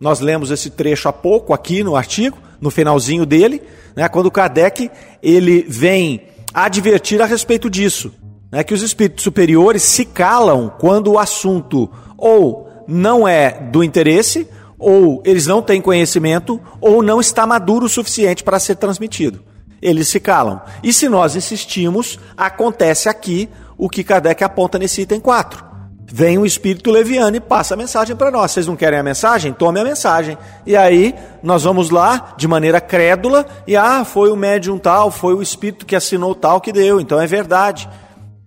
Nós 0.00 0.18
lemos 0.18 0.50
esse 0.50 0.68
trecho 0.68 1.08
há 1.08 1.12
pouco 1.12 1.54
aqui 1.54 1.84
no 1.84 1.94
artigo, 1.94 2.36
no 2.60 2.70
finalzinho 2.70 3.24
dele, 3.24 3.62
né, 3.94 4.08
quando 4.08 4.32
Kardec 4.32 4.90
ele 5.22 5.64
vem 5.68 6.22
advertir 6.52 7.22
a 7.22 7.26
respeito 7.26 7.70
disso, 7.70 8.12
né, 8.50 8.64
que 8.64 8.74
os 8.74 8.82
espíritos 8.82 9.22
superiores 9.22 9.82
se 9.84 10.04
calam 10.04 10.72
quando 10.76 11.12
o 11.12 11.18
assunto 11.20 11.88
ou 12.18 12.68
não 12.88 13.26
é 13.28 13.52
do 13.52 13.84
interesse 13.84 14.48
ou 14.82 15.22
eles 15.24 15.46
não 15.46 15.62
têm 15.62 15.80
conhecimento, 15.80 16.60
ou 16.80 17.02
não 17.02 17.20
está 17.20 17.46
maduro 17.46 17.86
o 17.86 17.88
suficiente 17.88 18.42
para 18.42 18.58
ser 18.58 18.74
transmitido. 18.74 19.40
Eles 19.80 20.08
se 20.08 20.18
calam. 20.18 20.60
E 20.82 20.92
se 20.92 21.08
nós 21.08 21.36
insistimos, 21.36 22.18
acontece 22.36 23.08
aqui 23.08 23.48
o 23.78 23.88
que 23.88 24.02
Kardec 24.02 24.42
aponta 24.42 24.78
nesse 24.78 25.02
item 25.02 25.20
4. 25.20 25.64
Vem 26.04 26.36
o 26.36 26.44
espírito 26.44 26.90
leviano 26.90 27.36
e 27.36 27.40
passa 27.40 27.74
a 27.74 27.76
mensagem 27.76 28.14
para 28.16 28.30
nós. 28.30 28.50
Vocês 28.50 28.66
não 28.66 28.76
querem 28.76 28.98
a 28.98 29.02
mensagem? 29.02 29.52
Tome 29.52 29.80
a 29.80 29.84
mensagem. 29.84 30.36
E 30.66 30.76
aí 30.76 31.14
nós 31.42 31.62
vamos 31.62 31.90
lá 31.90 32.34
de 32.36 32.48
maneira 32.48 32.80
crédula 32.80 33.46
e 33.66 33.76
ah, 33.76 34.04
foi 34.04 34.30
o 34.30 34.36
médium 34.36 34.78
tal, 34.78 35.10
foi 35.10 35.32
o 35.32 35.40
espírito 35.40 35.86
que 35.86 35.96
assinou 35.96 36.34
tal 36.34 36.60
que 36.60 36.72
deu, 36.72 37.00
então 37.00 37.20
é 37.20 37.26
verdade. 37.26 37.88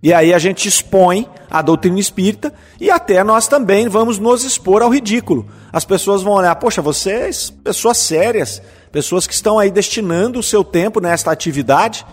E 0.02 0.14
aí 0.14 0.34
a 0.34 0.40
gente 0.40 0.68
expõe 0.68 1.28
a 1.50 1.62
doutrina 1.62 2.00
espírita 2.00 2.54
e 2.80 2.92
até 2.92 3.24
nós 3.24 3.48
também 3.48 3.88
vamos 3.88 4.20
nos 4.20 4.44
expor 4.44 4.82
ao 4.82 4.90
ridículo. 4.90 5.48
As 5.72 5.86
pessoas 5.86 6.22
vão 6.22 6.34
olhar, 6.34 6.56
poxa, 6.56 6.82
vocês, 6.82 7.50
pessoas 7.50 7.98
sérias, 7.98 8.62
pessoas 8.92 9.26
que 9.26 9.34
estão 9.34 9.58
aí 9.58 9.72
destinando 9.72 10.40
o 10.40 10.44
seu 10.44 10.64
tempo 10.64 11.00
nesta 11.00 11.32
atividade, 11.32 12.06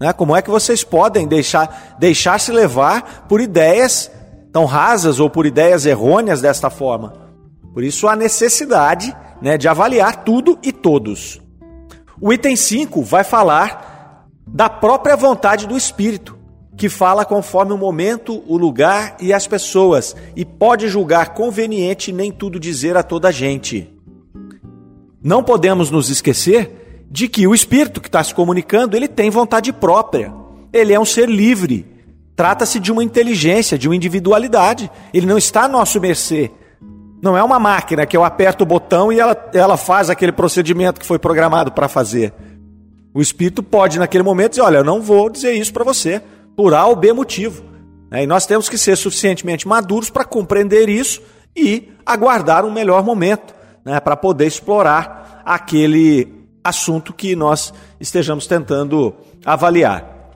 né? 0.00 0.12
como 0.12 0.34
é 0.34 0.42
que 0.42 0.50
vocês 0.50 0.82
podem 0.82 1.26
deixar, 1.26 1.96
deixar 1.98 2.40
se 2.40 2.50
levar 2.50 3.26
por 3.28 3.40
ideias 3.40 4.10
tão 4.52 4.64
rasas 4.64 5.20
ou 5.20 5.30
por 5.30 5.46
ideias 5.46 5.86
errôneas 5.86 6.40
desta 6.40 6.68
forma? 6.68 7.12
Por 7.72 7.84
isso 7.84 8.08
a 8.08 8.16
necessidade 8.16 9.14
né, 9.40 9.56
de 9.56 9.68
avaliar 9.68 10.24
tudo 10.24 10.58
e 10.62 10.72
todos. 10.72 11.40
O 12.20 12.32
item 12.32 12.56
5 12.56 13.02
vai 13.02 13.22
falar 13.22 14.26
da 14.46 14.68
própria 14.68 15.14
vontade 15.16 15.66
do 15.66 15.76
espírito 15.76 16.35
que 16.76 16.88
fala 16.88 17.24
conforme 17.24 17.72
o 17.72 17.78
momento, 17.78 18.42
o 18.46 18.56
lugar 18.58 19.16
e 19.18 19.32
as 19.32 19.46
pessoas, 19.46 20.14
e 20.36 20.44
pode 20.44 20.88
julgar 20.88 21.32
conveniente 21.32 22.12
nem 22.12 22.30
tudo 22.30 22.60
dizer 22.60 22.96
a 22.96 23.02
toda 23.02 23.28
a 23.28 23.32
gente. 23.32 23.90
Não 25.22 25.42
podemos 25.42 25.90
nos 25.90 26.10
esquecer 26.10 27.06
de 27.10 27.28
que 27.28 27.46
o 27.46 27.54
espírito 27.54 28.00
que 28.00 28.08
está 28.08 28.22
se 28.22 28.34
comunicando, 28.34 28.96
ele 28.96 29.08
tem 29.08 29.30
vontade 29.30 29.72
própria. 29.72 30.32
Ele 30.72 30.92
é 30.92 31.00
um 31.00 31.04
ser 31.04 31.28
livre. 31.28 31.86
Trata-se 32.34 32.78
de 32.78 32.92
uma 32.92 33.02
inteligência, 33.02 33.78
de 33.78 33.88
uma 33.88 33.96
individualidade. 33.96 34.90
Ele 35.14 35.26
não 35.26 35.38
está 35.38 35.62
a 35.62 35.68
nosso 35.68 35.98
mercê. 35.98 36.50
Não 37.22 37.36
é 37.36 37.42
uma 37.42 37.58
máquina 37.58 38.04
que 38.04 38.14
eu 38.16 38.22
aperto 38.22 38.64
o 38.64 38.66
botão 38.66 39.10
e 39.10 39.18
ela, 39.18 39.50
ela 39.54 39.76
faz 39.78 40.10
aquele 40.10 40.32
procedimento 40.32 41.00
que 41.00 41.06
foi 41.06 41.18
programado 41.18 41.72
para 41.72 41.88
fazer. 41.88 42.34
O 43.14 43.22
espírito 43.22 43.62
pode, 43.62 43.98
naquele 43.98 44.22
momento, 44.22 44.50
dizer: 44.50 44.62
Olha, 44.62 44.78
eu 44.78 44.84
não 44.84 45.00
vou 45.00 45.30
dizer 45.30 45.52
isso 45.52 45.72
para 45.72 45.82
você 45.82 46.22
por 46.56 46.74
A 46.74 46.86
ou 46.86 46.96
B 46.96 47.12
motivo. 47.12 47.62
Né? 48.10 48.24
E 48.24 48.26
nós 48.26 48.46
temos 48.46 48.68
que 48.68 48.78
ser 48.78 48.96
suficientemente 48.96 49.68
maduros 49.68 50.10
para 50.10 50.24
compreender 50.24 50.88
isso 50.88 51.20
e 51.54 51.92
aguardar 52.04 52.64
um 52.64 52.72
melhor 52.72 53.04
momento 53.04 53.54
né, 53.84 54.00
para 54.00 54.16
poder 54.16 54.46
explorar 54.46 55.42
aquele 55.44 56.34
assunto 56.64 57.12
que 57.12 57.36
nós 57.36 57.72
estejamos 58.00 58.46
tentando 58.46 59.14
avaliar. 59.44 60.32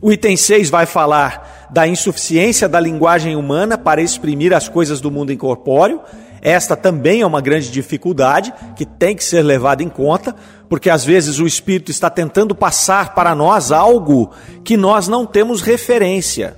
O 0.00 0.12
item 0.12 0.36
6 0.36 0.70
vai 0.70 0.86
falar 0.86 1.68
da 1.70 1.86
insuficiência 1.86 2.68
da 2.68 2.78
linguagem 2.78 3.34
humana 3.34 3.76
para 3.76 4.00
exprimir 4.00 4.52
as 4.52 4.68
coisas 4.68 5.00
do 5.00 5.10
mundo 5.10 5.32
incorpóreo. 5.32 6.00
Esta 6.40 6.76
também 6.76 7.22
é 7.22 7.26
uma 7.26 7.40
grande 7.40 7.70
dificuldade 7.70 8.52
que 8.76 8.84
tem 8.84 9.16
que 9.16 9.24
ser 9.24 9.42
levada 9.42 9.82
em 9.82 9.88
conta, 9.88 10.34
porque 10.68 10.90
às 10.90 11.04
vezes 11.04 11.38
o 11.38 11.46
Espírito 11.46 11.90
está 11.90 12.08
tentando 12.08 12.54
passar 12.54 13.14
para 13.14 13.34
nós 13.34 13.72
algo 13.72 14.30
que 14.64 14.76
nós 14.76 15.08
não 15.08 15.26
temos 15.26 15.62
referência. 15.62 16.56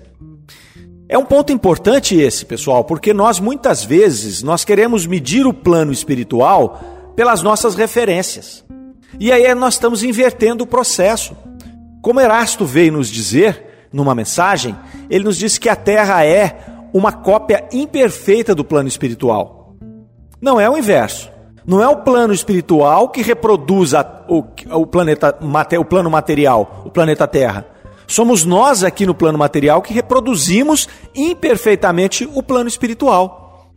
É 1.09 1.19
um 1.19 1.25
ponto 1.25 1.53
importante 1.53 2.15
esse, 2.15 2.47
pessoal, 2.47 2.85
porque 2.85 3.13
nós 3.13 3.41
muitas 3.41 3.85
vezes 3.85 4.45
nós 4.45 4.65
queremos 4.65 5.07
medir 5.07 5.45
o 5.45 5.53
plano 5.53 5.93
espiritual 5.93 7.13
pelas 7.17 7.43
nossas 7.43 7.75
referências. 7.75 8.65
E 9.19 9.33
aí 9.33 9.53
nós 9.55 9.75
estamos 9.75 10.05
invertendo 10.05 10.63
o 10.63 10.67
processo. 10.67 11.37
Como 12.01 12.21
Erasto 12.21 12.65
veio 12.65 12.93
nos 12.93 13.11
dizer 13.11 13.89
numa 13.93 14.15
mensagem, 14.15 14.77
ele 15.11 15.25
nos 15.25 15.37
disse 15.37 15.59
que 15.59 15.69
a 15.69 15.75
Terra 15.75 16.25
é 16.25 16.57
uma 16.93 17.13
cópia 17.13 17.67
imperfeita 17.73 18.55
do 18.55 18.65
plano 18.65 18.89
espiritual. 18.89 19.60
Não 20.41 20.61
é 20.61 20.69
o 20.69 20.77
inverso. 20.77 21.31
Não 21.67 21.83
é 21.83 21.89
o 21.89 21.97
plano 21.97 22.33
espiritual 22.33 23.11
que 23.11 23.23
reproduz 23.23 23.95
a, 23.95 24.25
o, 24.29 24.43
o, 24.73 24.87
planeta, 24.87 25.39
o 25.79 25.85
plano 25.85 26.11
material, 26.11 26.83
o 26.87 26.91
planeta 26.91 27.29
Terra. 27.29 27.67
Somos 28.07 28.45
nós 28.45 28.83
aqui 28.83 29.07
no 29.07 29.15
plano 29.15 29.39
material 29.39 29.83
que 29.83 29.93
reproduzimos 29.93 30.89
imperfeitamente 31.15 32.29
o 32.35 32.43
plano 32.43 32.69
espiritual. 32.69 33.71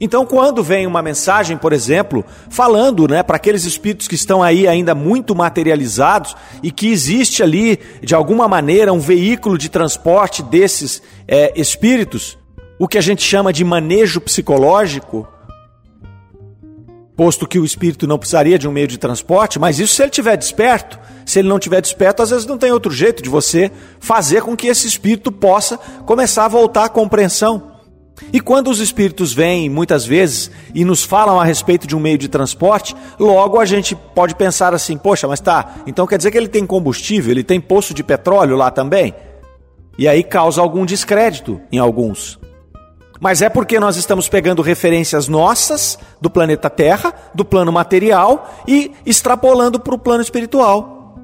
Então, 0.00 0.24
quando 0.24 0.62
vem 0.62 0.86
uma 0.86 1.02
mensagem, 1.02 1.56
por 1.56 1.72
exemplo, 1.72 2.24
falando 2.48 3.08
né, 3.08 3.22
para 3.22 3.36
aqueles 3.36 3.64
espíritos 3.64 4.06
que 4.06 4.14
estão 4.14 4.42
aí 4.42 4.66
ainda 4.66 4.94
muito 4.94 5.34
materializados 5.34 6.36
e 6.62 6.70
que 6.70 6.88
existe 6.88 7.42
ali, 7.42 7.78
de 8.00 8.14
alguma 8.14 8.46
maneira, 8.46 8.92
um 8.92 9.00
veículo 9.00 9.58
de 9.58 9.68
transporte 9.68 10.42
desses 10.42 11.02
é, 11.26 11.52
espíritos, 11.60 12.38
o 12.78 12.86
que 12.86 12.96
a 12.96 13.00
gente 13.00 13.22
chama 13.22 13.52
de 13.52 13.64
manejo 13.64 14.20
psicológico, 14.20 15.26
posto 17.18 17.48
que 17.48 17.58
o 17.58 17.64
espírito 17.64 18.06
não 18.06 18.16
precisaria 18.16 18.56
de 18.56 18.68
um 18.68 18.70
meio 18.70 18.86
de 18.86 18.96
transporte, 18.96 19.58
mas 19.58 19.80
isso 19.80 19.92
se 19.92 20.00
ele 20.00 20.08
estiver 20.08 20.36
desperto. 20.36 21.00
Se 21.26 21.40
ele 21.40 21.48
não 21.48 21.56
estiver 21.56 21.82
desperto, 21.82 22.22
às 22.22 22.30
vezes 22.30 22.46
não 22.46 22.56
tem 22.56 22.70
outro 22.70 22.92
jeito 22.92 23.20
de 23.20 23.28
você 23.28 23.72
fazer 23.98 24.40
com 24.42 24.56
que 24.56 24.68
esse 24.68 24.86
espírito 24.86 25.32
possa 25.32 25.76
começar 26.06 26.44
a 26.44 26.48
voltar 26.48 26.84
à 26.84 26.88
compreensão. 26.88 27.72
E 28.32 28.40
quando 28.40 28.70
os 28.70 28.78
espíritos 28.78 29.32
vêm, 29.32 29.68
muitas 29.68 30.06
vezes, 30.06 30.48
e 30.72 30.84
nos 30.84 31.02
falam 31.02 31.40
a 31.40 31.44
respeito 31.44 31.88
de 31.88 31.96
um 31.96 32.00
meio 32.00 32.18
de 32.18 32.28
transporte, 32.28 32.94
logo 33.18 33.58
a 33.58 33.64
gente 33.64 33.96
pode 33.96 34.36
pensar 34.36 34.72
assim: 34.72 34.96
poxa, 34.96 35.26
mas 35.26 35.40
tá, 35.40 35.74
então 35.88 36.06
quer 36.06 36.18
dizer 36.18 36.30
que 36.30 36.38
ele 36.38 36.46
tem 36.46 36.64
combustível, 36.64 37.32
ele 37.32 37.42
tem 37.42 37.60
poço 37.60 37.92
de 37.92 38.04
petróleo 38.04 38.56
lá 38.56 38.70
também? 38.70 39.12
E 39.98 40.06
aí 40.06 40.22
causa 40.22 40.60
algum 40.60 40.86
descrédito 40.86 41.60
em 41.72 41.78
alguns. 41.78 42.38
Mas 43.20 43.42
é 43.42 43.48
porque 43.48 43.80
nós 43.80 43.96
estamos 43.96 44.28
pegando 44.28 44.62
referências 44.62 45.26
nossas 45.26 45.98
do 46.20 46.30
planeta 46.30 46.70
Terra, 46.70 47.12
do 47.34 47.44
plano 47.44 47.72
material 47.72 48.62
e 48.66 48.92
extrapolando 49.04 49.80
para 49.80 49.94
o 49.94 49.98
plano 49.98 50.22
espiritual. 50.22 51.16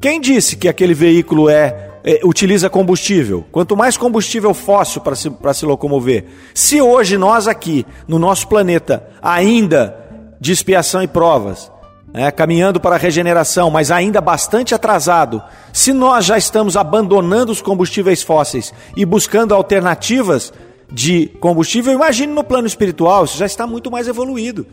Quem 0.00 0.20
disse 0.20 0.56
que 0.56 0.68
aquele 0.68 0.92
veículo 0.92 1.48
é, 1.48 1.92
é 2.04 2.20
utiliza 2.24 2.68
combustível? 2.68 3.46
Quanto 3.50 3.74
mais 3.74 3.96
combustível 3.96 4.52
fóssil 4.52 5.00
para 5.00 5.16
se, 5.16 5.32
se 5.54 5.64
locomover. 5.64 6.26
Se 6.52 6.82
hoje 6.82 7.16
nós 7.16 7.48
aqui, 7.48 7.86
no 8.06 8.18
nosso 8.18 8.46
planeta, 8.46 9.08
ainda 9.22 9.98
de 10.38 10.52
expiação 10.52 11.02
e 11.02 11.08
provas, 11.08 11.72
é, 12.12 12.30
caminhando 12.30 12.78
para 12.78 12.96
a 12.96 12.98
regeneração, 12.98 13.70
mas 13.70 13.90
ainda 13.90 14.20
bastante 14.20 14.74
atrasado, 14.74 15.42
se 15.72 15.92
nós 15.92 16.26
já 16.26 16.36
estamos 16.36 16.76
abandonando 16.76 17.50
os 17.50 17.62
combustíveis 17.62 18.22
fósseis 18.22 18.74
e 18.94 19.06
buscando 19.06 19.54
alternativas 19.54 20.52
de 20.92 21.26
combustível, 21.40 21.92
imagine 21.92 22.32
no 22.32 22.44
plano 22.44 22.66
espiritual, 22.66 23.24
isso 23.24 23.36
já 23.36 23.46
está 23.46 23.66
muito 23.66 23.90
mais 23.90 24.08
evoluído. 24.08 24.66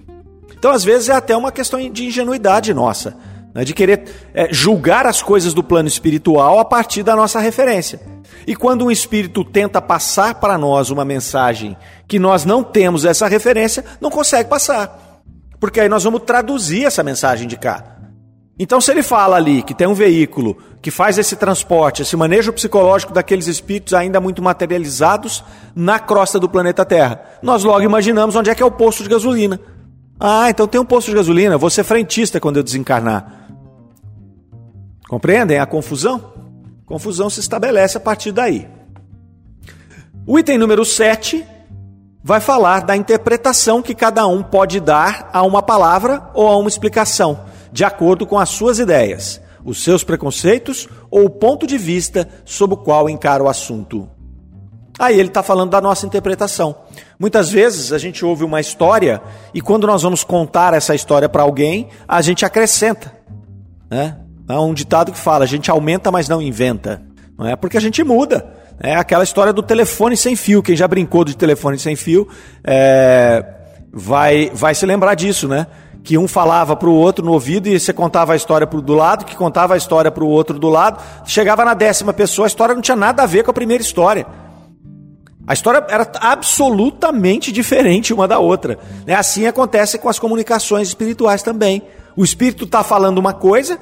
Então, 0.58 0.72
às 0.72 0.84
vezes, 0.84 1.10
é 1.10 1.14
até 1.14 1.36
uma 1.36 1.52
questão 1.52 1.80
de 1.90 2.06
ingenuidade 2.06 2.74
nossa, 2.74 3.18
né, 3.54 3.64
de 3.64 3.74
querer 3.74 4.04
é, 4.34 4.48
julgar 4.52 5.08
as 5.08 5.22
coisas 5.22 5.54
do 5.54 5.64
plano 5.64 5.88
espiritual 5.88 6.60
a 6.60 6.66
partir 6.66 7.04
da 7.04 7.16
nossa 7.16 7.40
referência. 7.40 8.00
E 8.46 8.56
quando 8.56 8.86
um 8.86 8.92
espírito 8.92 9.44
tenta 9.44 9.82
passar 9.82 10.36
para 10.36 10.58
nós 10.58 10.90
uma 10.90 11.06
mensagem 11.06 11.76
que 12.08 12.20
nós 12.20 12.46
não 12.46 12.64
temos 12.64 13.06
essa 13.06 13.28
referência, 13.28 13.84
não 14.00 14.10
consegue 14.10 14.50
passar. 14.50 15.22
Porque 15.60 15.80
aí 15.80 15.90
nós 15.90 16.04
vamos 16.04 16.24
traduzir 16.24 16.86
essa 16.86 17.04
mensagem 17.04 17.48
de 17.48 17.56
cá. 17.56 18.01
Então, 18.64 18.80
se 18.80 18.92
ele 18.92 19.02
fala 19.02 19.38
ali 19.38 19.64
que 19.64 19.74
tem 19.74 19.88
um 19.88 19.94
veículo 19.96 20.56
que 20.84 20.92
faz 20.92 21.18
esse 21.18 21.36
transporte, 21.36 22.04
esse 22.04 22.16
manejo 22.16 22.54
psicológico 22.54 23.12
daqueles 23.12 23.48
espíritos 23.48 23.92
ainda 23.92 24.22
muito 24.22 24.40
materializados 24.40 25.44
na 25.76 25.98
crosta 25.98 26.40
do 26.40 26.48
planeta 26.48 26.86
Terra, 26.86 27.24
nós 27.42 27.64
logo 27.64 27.82
imaginamos 27.82 28.36
onde 28.36 28.52
é 28.52 28.56
que 28.56 28.62
é 28.62 28.66
o 28.66 28.70
posto 28.70 29.02
de 29.02 29.10
gasolina. 29.10 29.60
Ah, 30.20 30.48
então 30.48 30.68
tem 30.68 30.80
um 30.80 30.86
posto 30.86 31.10
de 31.10 31.16
gasolina, 31.16 31.58
vou 31.58 31.72
ser 31.72 31.84
frentista 31.84 32.40
quando 32.40 32.58
eu 32.58 32.64
desencarnar. 32.64 33.48
Compreendem 35.10 35.58
a 35.58 35.66
confusão? 35.66 36.32
Confusão 36.86 37.32
se 37.32 37.40
estabelece 37.40 37.98
a 37.98 38.00
partir 38.00 38.32
daí. 38.32 38.70
O 40.24 40.38
item 40.38 40.60
número 40.60 40.86
7 40.86 41.44
vai 42.24 42.40
falar 42.40 42.82
da 42.82 42.96
interpretação 42.96 43.82
que 43.82 43.96
cada 43.96 44.28
um 44.28 44.44
pode 44.44 44.80
dar 44.80 45.32
a 45.34 45.42
uma 45.42 45.64
palavra 45.64 46.30
ou 46.36 46.48
a 46.48 46.56
uma 46.58 46.70
explicação 46.70 47.50
de 47.72 47.84
acordo 47.84 48.26
com 48.26 48.38
as 48.38 48.50
suas 48.50 48.80
ideias, 48.80 49.42
os 49.64 49.84
seus 49.84 50.04
preconceitos 50.04 50.88
ou 51.10 51.26
o 51.26 51.30
ponto 51.30 51.66
de 51.66 51.78
vista 51.78 52.28
sob 52.46 52.74
o 52.74 52.78
qual 52.78 53.10
encara 53.10 53.44
o 53.44 53.50
assunto. 53.50 54.10
Aí 55.00 55.20
ele 55.20 55.30
está 55.30 55.42
falando 55.42 55.72
da 55.72 55.82
nossa 55.82 56.06
interpretação. 56.06 56.76
Muitas 57.18 57.50
vezes 57.50 57.92
a 57.92 57.98
gente 57.98 58.24
ouve 58.24 58.44
uma 58.44 58.60
história 58.60 59.22
e 59.54 59.62
quando 59.62 59.88
nós 59.88 60.04
vamos 60.04 60.24
contar 60.24 60.74
essa 60.74 60.94
história 60.94 61.28
para 61.28 61.44
alguém, 61.44 61.90
a 62.08 62.22
gente 62.22 62.46
acrescenta. 62.46 63.12
Né? 63.90 64.18
Há 64.48 64.62
um 64.62 64.74
ditado 64.74 65.12
que 65.12 65.18
fala: 65.18 65.44
a 65.44 65.48
gente 65.48 65.72
aumenta, 65.72 66.12
mas 66.12 66.28
não 66.30 66.42
inventa. 66.42 67.02
Não 67.38 67.48
é 67.48 67.56
porque 67.56 67.78
a 67.78 67.82
gente 67.82 68.04
muda. 68.04 68.54
É 68.80 68.96
aquela 68.96 69.24
história 69.24 69.54
do 69.54 69.64
telefone 69.64 70.18
sem 70.18 70.36
fio. 70.36 70.62
Quem 70.62 70.76
já 70.76 70.88
brincou 70.88 71.24
de 71.24 71.36
telefone 71.36 71.78
sem 71.80 71.96
fio 71.96 72.28
é, 72.64 73.44
vai, 73.92 74.52
vai 74.54 74.76
se 74.76 74.86
lembrar 74.86 75.16
disso, 75.16 75.48
né? 75.48 75.68
Que 76.04 76.18
um 76.18 76.28
falava 76.28 76.76
para 76.76 76.90
o 76.90 76.96
outro 76.96 77.24
no 77.24 77.32
ouvido 77.32 77.68
e 77.68 77.80
você 77.80 77.94
contava 77.94 78.34
a 78.34 78.36
história 78.36 78.66
pro 78.66 78.82
do 78.82 78.94
lado, 78.94 79.26
que 79.26 79.36
contava 79.36 79.76
a 79.76 79.78
história 79.78 80.12
para 80.12 80.24
o 80.24 80.28
outro 80.28 80.58
do 80.58 80.70
lado. 80.70 81.02
Chegava 81.26 81.64
na 81.64 81.74
décima 81.74 82.14
pessoa, 82.14 82.46
a 82.46 82.50
história 82.50 82.74
não 82.74 82.82
tinha 82.82 82.96
nada 82.96 83.24
a 83.24 83.26
ver 83.26 83.44
com 83.44 83.52
a 83.52 83.54
primeira 83.54 83.84
história. 83.84 84.26
A 85.46 85.54
história 85.54 85.86
era 85.90 86.10
absolutamente 86.20 87.52
diferente 87.52 88.14
uma 88.14 88.28
da 88.28 88.40
outra. 88.40 88.80
Né? 89.06 89.16
Assim 89.16 89.46
acontece 89.48 89.98
com 89.98 90.10
as 90.10 90.20
comunicações 90.20 90.88
espirituais 90.88 91.44
também. 91.44 91.82
O 92.16 92.24
espírito 92.24 92.66
está 92.66 92.84
falando 92.84 93.18
uma 93.18 93.34
coisa 93.34 93.80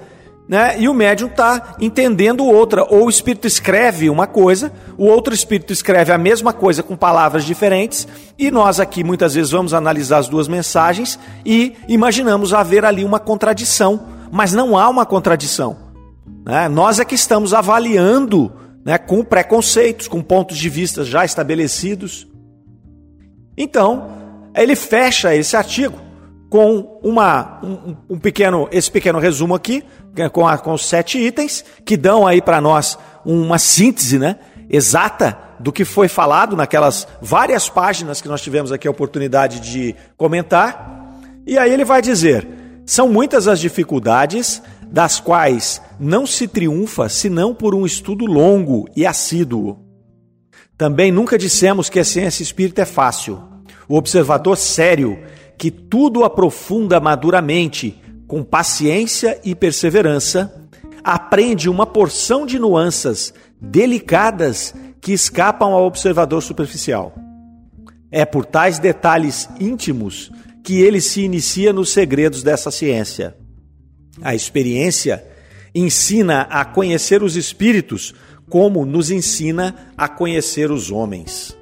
né? 0.49 0.81
E 0.81 0.89
o 0.89 0.95
médium 0.95 1.27
está 1.27 1.75
entendendo 1.79 2.43
outra. 2.43 2.83
Ou 2.83 3.05
o 3.05 3.09
espírito 3.09 3.45
escreve 3.45 4.09
uma 4.09 4.25
coisa, 4.25 4.71
o 4.97 5.05
outro 5.05 5.31
espírito 5.31 5.71
escreve 5.71 6.11
a 6.11 6.17
mesma 6.17 6.51
coisa 6.51 6.81
com 6.81 6.97
palavras 6.97 7.45
diferentes, 7.45 8.07
e 8.35 8.49
nós 8.49 8.79
aqui 8.79 9.03
muitas 9.03 9.35
vezes 9.35 9.51
vamos 9.51 9.75
analisar 9.75 10.17
as 10.17 10.27
duas 10.27 10.47
mensagens 10.47 11.19
e 11.45 11.75
imaginamos 11.87 12.51
haver 12.51 12.83
ali 12.83 13.05
uma 13.05 13.19
contradição, 13.19 14.07
mas 14.31 14.51
não 14.51 14.75
há 14.75 14.89
uma 14.89 15.05
contradição. 15.05 15.77
Né? 16.43 16.67
Nós 16.67 16.99
é 16.99 17.05
que 17.05 17.13
estamos 17.13 17.53
avaliando 17.53 18.51
né, 18.83 18.97
com 18.97 19.23
preconceitos, 19.23 20.07
com 20.07 20.19
pontos 20.19 20.57
de 20.57 20.67
vista 20.67 21.03
já 21.03 21.23
estabelecidos. 21.23 22.27
Então, 23.55 24.09
ele 24.55 24.75
fecha 24.75 25.35
esse 25.35 25.55
artigo 25.55 26.08
com 26.49 26.99
uma, 27.03 27.59
um, 27.63 27.95
um, 28.15 28.19
pequeno, 28.19 28.67
esse 28.71 28.89
pequeno 28.89 29.19
resumo 29.19 29.53
aqui, 29.53 29.83
é 30.15 30.27
com, 30.27 30.47
a, 30.47 30.57
com 30.57 30.73
os 30.73 30.85
sete 30.85 31.19
itens, 31.19 31.63
que 31.85 31.95
dão 31.95 32.25
aí 32.25 32.41
para 32.41 32.59
nós 32.59 32.97
uma 33.23 33.59
síntese 33.59 34.17
né, 34.17 34.37
exata 34.69 35.37
do 35.59 35.71
que 35.71 35.85
foi 35.85 36.07
falado 36.07 36.55
naquelas 36.55 37.07
várias 37.21 37.69
páginas 37.69 38.21
que 38.21 38.27
nós 38.27 38.41
tivemos 38.41 38.71
aqui 38.71 38.87
a 38.87 38.91
oportunidade 38.91 39.59
de 39.59 39.95
comentar. 40.17 41.19
E 41.45 41.57
aí 41.57 41.71
ele 41.71 41.85
vai 41.85 42.01
dizer: 42.01 42.47
são 42.85 43.07
muitas 43.07 43.47
as 43.47 43.59
dificuldades 43.59 44.61
das 44.87 45.19
quais 45.19 45.81
não 45.99 46.25
se 46.25 46.47
triunfa 46.47 47.07
senão 47.09 47.53
por 47.53 47.75
um 47.75 47.85
estudo 47.85 48.25
longo 48.25 48.87
e 48.95 49.05
assíduo. 49.05 49.85
Também 50.75 51.11
nunca 51.11 51.37
dissemos 51.37 51.89
que 51.89 51.99
a 51.99 52.05
ciência 52.05 52.41
espírita 52.41 52.81
é 52.81 52.85
fácil. 52.85 53.43
O 53.87 53.95
observador 53.95 54.55
sério 54.57 55.19
que 55.59 55.69
tudo 55.69 56.23
aprofunda 56.23 57.01
maduramente, 57.01 58.01
com 58.25 58.45
paciência 58.45 59.41
e 59.43 59.53
perseverança, 59.53 60.69
aprende 61.03 61.69
uma 61.69 61.85
porção 61.85 62.45
de 62.45 62.57
nuances 62.57 63.33
delicadas 63.59 64.73
que 65.01 65.11
escapam 65.11 65.73
ao 65.73 65.85
observador 65.85 66.41
superficial. 66.41 67.13
É 68.09 68.23
por 68.23 68.45
tais 68.45 68.79
detalhes 68.79 69.49
íntimos 69.59 70.31
que 70.63 70.79
ele 70.81 71.01
se 71.01 71.21
inicia 71.23 71.73
nos 71.73 71.89
segredos 71.89 72.41
dessa 72.41 72.71
ciência. 72.71 73.35
A 74.21 74.33
experiência 74.33 75.25
ensina 75.75 76.43
a 76.43 76.63
conhecer 76.63 77.21
os 77.21 77.35
espíritos 77.35 78.15
como 78.49 78.85
nos 78.85 79.11
ensina 79.11 79.75
a 79.97 80.07
conhecer 80.07 80.71
os 80.71 80.89
homens. 80.89 81.55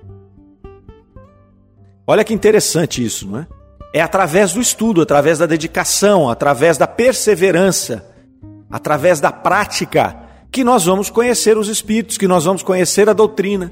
Olha 2.06 2.24
que 2.24 2.34
interessante 2.34 3.04
isso, 3.04 3.28
não 3.28 3.40
é? 3.40 3.57
É 3.94 4.02
através 4.02 4.54
do 4.54 4.62
estudo, 4.62 5.02
através 5.02 5.40
da 5.40 5.46
dedicação, 5.46 6.30
através 6.30 6.78
da 6.78 6.88
perseverança, 6.88 8.06
através 8.70 9.20
da 9.20 9.32
prática, 9.32 10.16
que 10.52 10.64
nós 10.64 10.86
vamos 10.86 11.10
conhecer 11.10 11.58
os 11.58 11.68
Espíritos, 11.68 12.18
que 12.18 12.28
nós 12.28 12.46
vamos 12.46 12.64
conhecer 12.64 13.10
a 13.10 13.14
doutrina. 13.14 13.72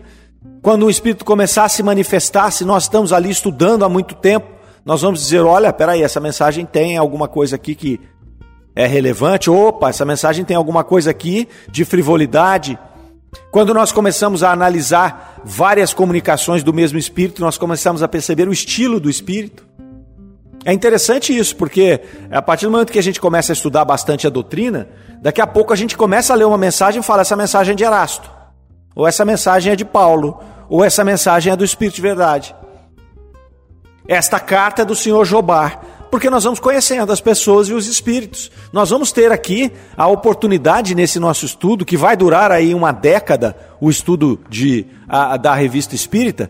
Quando 0.61 0.85
um 0.85 0.89
Espírito 0.89 1.25
começar 1.25 1.65
a 1.65 1.69
se 1.69 1.83
manifestar, 1.83 2.51
se 2.51 2.63
nós 2.63 2.83
estamos 2.83 3.11
ali 3.11 3.29
estudando 3.29 3.83
há 3.83 3.89
muito 3.89 4.15
tempo, 4.15 4.47
nós 4.85 5.01
vamos 5.01 5.19
dizer: 5.19 5.41
olha, 5.41 5.73
peraí, 5.73 6.01
essa 6.03 6.19
mensagem 6.19 6.65
tem 6.65 6.97
alguma 6.97 7.27
coisa 7.27 7.55
aqui 7.55 7.75
que 7.75 7.99
é 8.75 8.85
relevante. 8.85 9.49
Opa, 9.49 9.89
essa 9.89 10.05
mensagem 10.05 10.45
tem 10.45 10.55
alguma 10.55 10.83
coisa 10.83 11.09
aqui 11.11 11.47
de 11.69 11.85
frivolidade. 11.85 12.77
Quando 13.51 13.73
nós 13.73 13.91
começamos 13.91 14.43
a 14.43 14.51
analisar 14.51 15.41
várias 15.43 15.93
comunicações 15.93 16.63
do 16.63 16.73
mesmo 16.73 16.97
Espírito, 16.97 17.41
nós 17.41 17.57
começamos 17.57 18.03
a 18.03 18.07
perceber 18.07 18.47
o 18.47 18.53
estilo 18.53 18.99
do 18.99 19.09
Espírito. 19.09 19.64
É 20.67 20.73
interessante 20.73 21.37
isso, 21.37 21.55
porque 21.55 22.01
a 22.31 22.41
partir 22.41 22.65
do 22.65 22.71
momento 22.71 22.91
que 22.91 22.97
a 22.97 23.03
gente 23.03 23.21
começa 23.21 23.51
a 23.51 23.53
estudar 23.53 23.85
bastante 23.85 24.25
a 24.25 24.31
doutrina, 24.31 24.89
daqui 25.21 25.39
a 25.39 25.45
pouco 25.45 25.71
a 25.71 25.75
gente 25.75 25.95
começa 25.95 26.33
a 26.33 26.35
ler 26.35 26.45
uma 26.45 26.57
mensagem 26.57 27.01
e 27.01 27.03
fala: 27.03 27.21
essa 27.21 27.35
mensagem 27.35 27.73
é 27.73 27.75
de 27.75 27.83
Erasto, 27.83 28.31
ou 28.95 29.07
essa 29.07 29.23
mensagem 29.23 29.73
é 29.73 29.75
de 29.75 29.85
Paulo, 29.85 30.39
ou 30.67 30.83
essa 30.83 31.03
mensagem 31.03 31.53
é 31.53 31.55
do 31.55 31.63
Espírito 31.63 31.97
de 31.97 32.01
Verdade. 32.01 32.55
Esta 34.07 34.39
carta 34.39 34.81
é 34.81 34.85
do 34.85 34.95
Senhor 34.95 35.23
Jobar, 35.23 35.81
porque 36.09 36.31
nós 36.31 36.43
vamos 36.43 36.59
conhecendo 36.59 37.11
as 37.11 37.21
pessoas 37.21 37.69
e 37.69 37.73
os 37.73 37.85
espíritos. 37.85 38.51
Nós 38.73 38.89
vamos 38.89 39.11
ter 39.11 39.31
aqui 39.31 39.71
a 39.95 40.07
oportunidade 40.07 40.95
nesse 40.95 41.19
nosso 41.19 41.45
estudo, 41.45 41.85
que 41.85 41.95
vai 41.95 42.17
durar 42.17 42.51
aí 42.51 42.73
uma 42.73 42.91
década, 42.91 43.55
o 43.79 43.87
estudo 43.87 44.39
de, 44.49 44.87
a, 45.07 45.37
da 45.37 45.53
revista 45.53 45.93
espírita, 45.93 46.49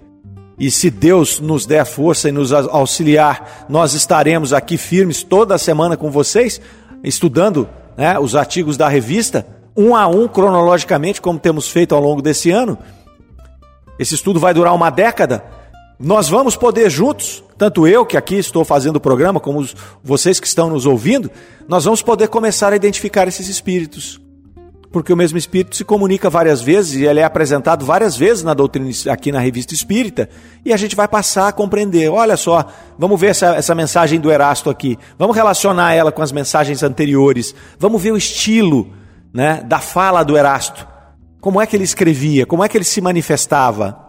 e 0.58 0.72
se 0.72 0.90
Deus 0.90 1.40
nos 1.40 1.66
der 1.66 1.86
força 1.86 2.30
e 2.30 2.32
nos 2.32 2.54
auxiliar, 2.54 3.66
nós 3.68 3.94
estaremos 3.94 4.54
aqui 4.54 4.78
firmes 4.78 5.22
toda 5.22 5.58
semana 5.58 5.98
com 5.98 6.10
vocês, 6.10 6.62
estudando 7.04 7.68
né, 7.98 8.18
os 8.18 8.36
artigos 8.36 8.78
da 8.78 8.88
revista, 8.88 9.46
um 9.76 9.96
a 9.96 10.08
um, 10.08 10.28
cronologicamente, 10.28 11.22
como 11.22 11.38
temos 11.38 11.70
feito 11.70 11.94
ao 11.94 12.02
longo 12.02 12.22
desse 12.22 12.52
ano. 12.52 12.78
Esse 14.00 14.16
estudo 14.16 14.40
vai 14.40 14.54
durar 14.54 14.74
uma 14.74 14.90
década. 14.90 15.44
Nós 16.00 16.30
vamos 16.30 16.56
poder 16.56 16.90
juntos, 16.90 17.44
tanto 17.58 17.86
eu 17.86 18.06
que 18.06 18.16
aqui 18.16 18.36
estou 18.36 18.64
fazendo 18.64 18.96
o 18.96 19.02
programa, 19.02 19.42
como 19.42 19.60
os, 19.60 19.76
vocês 20.02 20.40
que 20.40 20.48
estão 20.48 20.70
nos 20.70 20.86
ouvindo, 20.86 21.30
nós 21.68 21.84
vamos 21.84 22.02
poder 22.02 22.30
começar 22.30 22.72
a 22.72 22.76
identificar 22.78 23.28
esses 23.28 23.50
espíritos 23.50 24.25
porque 24.96 25.12
o 25.12 25.18
mesmo 25.18 25.38
Espírito 25.38 25.76
se 25.76 25.84
comunica 25.84 26.30
várias 26.30 26.62
vezes 26.62 26.94
e 26.94 27.06
ele 27.06 27.20
é 27.20 27.26
apresentado 27.26 27.84
várias 27.84 28.16
vezes 28.16 28.46
na 28.46 28.54
doutrina 28.54 28.90
aqui 29.12 29.30
na 29.30 29.42
revista 29.42 29.74
Espírita, 29.74 30.30
e 30.64 30.72
a 30.72 30.78
gente 30.78 30.96
vai 30.96 31.06
passar 31.06 31.50
a 31.50 31.52
compreender. 31.52 32.08
Olha 32.10 32.38
só, 32.38 32.66
vamos 32.98 33.20
ver 33.20 33.32
essa, 33.32 33.58
essa 33.58 33.76
mensagem 33.76 34.22
do 34.22 34.32
Erasto 34.32 34.70
aqui, 34.70 34.98
vamos 35.20 35.36
relacionar 35.36 35.94
ela 35.94 36.14
com 36.14 36.22
as 36.22 36.32
mensagens 36.32 36.82
anteriores, 36.82 37.54
vamos 37.78 38.02
ver 38.02 38.14
o 38.14 38.18
estilo 38.18 38.90
né, 39.34 39.62
da 39.66 39.80
fala 39.80 40.24
do 40.24 40.38
Erasto, 40.38 40.88
como 41.42 41.60
é 41.60 41.68
que 41.68 41.76
ele 41.76 41.84
escrevia, 41.84 42.46
como 42.46 42.64
é 42.64 42.70
que 42.70 42.78
ele 42.78 42.86
se 42.86 43.02
manifestava. 43.02 44.00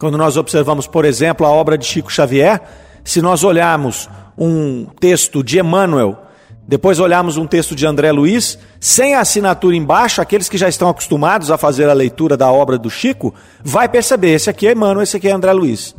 Quando 0.00 0.18
nós 0.18 0.36
observamos, 0.36 0.88
por 0.88 1.04
exemplo, 1.04 1.46
a 1.46 1.50
obra 1.50 1.78
de 1.78 1.86
Chico 1.86 2.12
Xavier, 2.12 2.60
se 3.04 3.22
nós 3.22 3.44
olharmos 3.44 4.10
um 4.36 4.86
texto 4.98 5.44
de 5.44 5.60
Emmanuel 5.60 6.23
depois 6.66 6.98
olhamos 6.98 7.36
um 7.36 7.46
texto 7.46 7.74
de 7.74 7.86
André 7.86 8.10
Luiz, 8.10 8.58
sem 8.80 9.14
a 9.14 9.20
assinatura 9.20 9.76
embaixo, 9.76 10.22
aqueles 10.22 10.48
que 10.48 10.56
já 10.56 10.68
estão 10.68 10.88
acostumados 10.88 11.50
a 11.50 11.58
fazer 11.58 11.88
a 11.90 11.92
leitura 11.92 12.36
da 12.36 12.50
obra 12.50 12.78
do 12.78 12.88
Chico, 12.88 13.34
vai 13.62 13.88
perceber, 13.88 14.34
esse 14.34 14.48
aqui 14.48 14.66
é 14.66 14.72
Emmanuel, 14.72 15.02
esse 15.02 15.16
aqui 15.16 15.28
é 15.28 15.32
André 15.32 15.52
Luiz. 15.52 15.94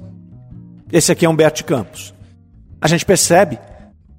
Esse 0.91 1.11
aqui 1.11 1.25
é 1.25 1.29
Humberto 1.29 1.63
Campos. 1.63 2.13
A 2.81 2.87
gente 2.87 3.05
percebe 3.05 3.59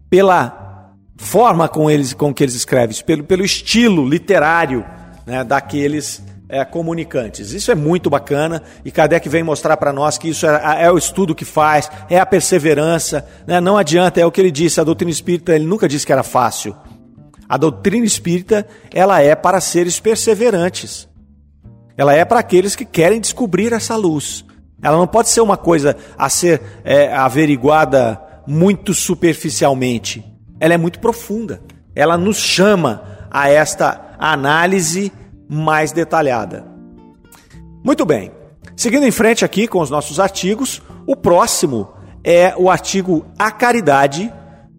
pela 0.09 0.93
forma 1.17 1.69
com, 1.69 1.91
eles, 1.91 2.13
com 2.13 2.33
que 2.33 2.45
eles 2.45 2.55
escrevem, 2.55 2.97
pelo, 3.05 3.25
pelo 3.25 3.45
estilo 3.45 4.09
literário 4.09 4.85
né, 5.27 5.43
daqueles 5.43 6.23
é, 6.49 6.65
comunicantes. 6.65 7.53
Isso 7.53 7.71
é 7.71 7.75
muito 7.75 8.09
bacana 8.09 8.63
e 8.85 8.91
Kardec 8.91 9.29
vem 9.29 9.43
mostrar 9.43 9.77
para 9.77 9.93
nós 9.93 10.17
que 10.17 10.29
isso 10.29 10.47
é, 10.47 10.85
é, 10.85 10.91
o 10.91 10.99
estudo 10.99 11.35
que 11.35 11.45
faz, 11.45 11.91
é 12.09 12.19
a 12.19 12.27
perseverança. 12.27 13.27
Né? 13.47 13.61
Não 13.61 13.77
adianta, 13.77 14.21
é 14.21 14.27
o 14.27 14.31
que 14.31 14.41
ele 14.41 14.51
disse, 14.51 14.81
a 14.81 14.85
doutrina 14.85 15.11
espírita, 15.11 15.55
ele 15.55 15.67
nunca 15.67 15.89
disse 15.89 16.07
que 16.07 16.13
era 16.13 16.23
fácil. 16.23 16.77
A 17.49 17.57
doutrina 17.57 18.05
espírita, 18.05 18.67
ela 18.93 19.21
é 19.21 19.35
para 19.35 19.61
seres 19.61 20.01
perseverantes. 20.01 21.09
Ela 21.97 22.15
é 22.15 22.25
para 22.25 22.41
aqueles 22.41 22.77
que 22.77 22.85
querem 22.85 23.21
descobrir 23.21 23.73
essa 23.73 23.97
luz. 23.97 24.45
Ela 24.83 24.97
não 24.97 25.07
pode 25.07 25.29
ser 25.31 25.41
uma 25.41 25.57
coisa 25.57 25.97
a 26.19 26.29
ser 26.29 26.61
é, 26.85 27.13
averiguada 27.15 28.21
muito 28.47 28.93
superficialmente. 28.93 30.25
Ela 30.61 30.75
é 30.75 30.79
muito 30.79 30.99
profunda. 30.99 31.63
Ela 31.95 32.19
nos 32.19 32.37
chama 32.37 33.03
a 33.31 33.49
esta 33.49 34.15
análise 34.19 35.13
mais 35.49 35.93
detalhada. 35.93 36.67
Muito 37.85 38.05
bem. 38.05 38.33
Seguindo 38.77 39.07
em 39.07 39.11
frente 39.11 39.45
aqui 39.45 39.67
com 39.67 39.81
os 39.81 39.91
nossos 39.91 40.21
artigos, 40.21 40.83
o 41.07 41.17
próximo 41.17 41.89
é 42.23 42.55
o 42.57 42.69
artigo 42.69 43.25
A 43.39 43.51
Caridade 43.51 44.33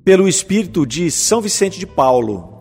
pelo 0.03 0.27
Espírito 0.27 0.85
de 0.85 1.09
São 1.09 1.41
Vicente 1.41 1.79
de 1.79 1.87
Paulo. 1.87 2.57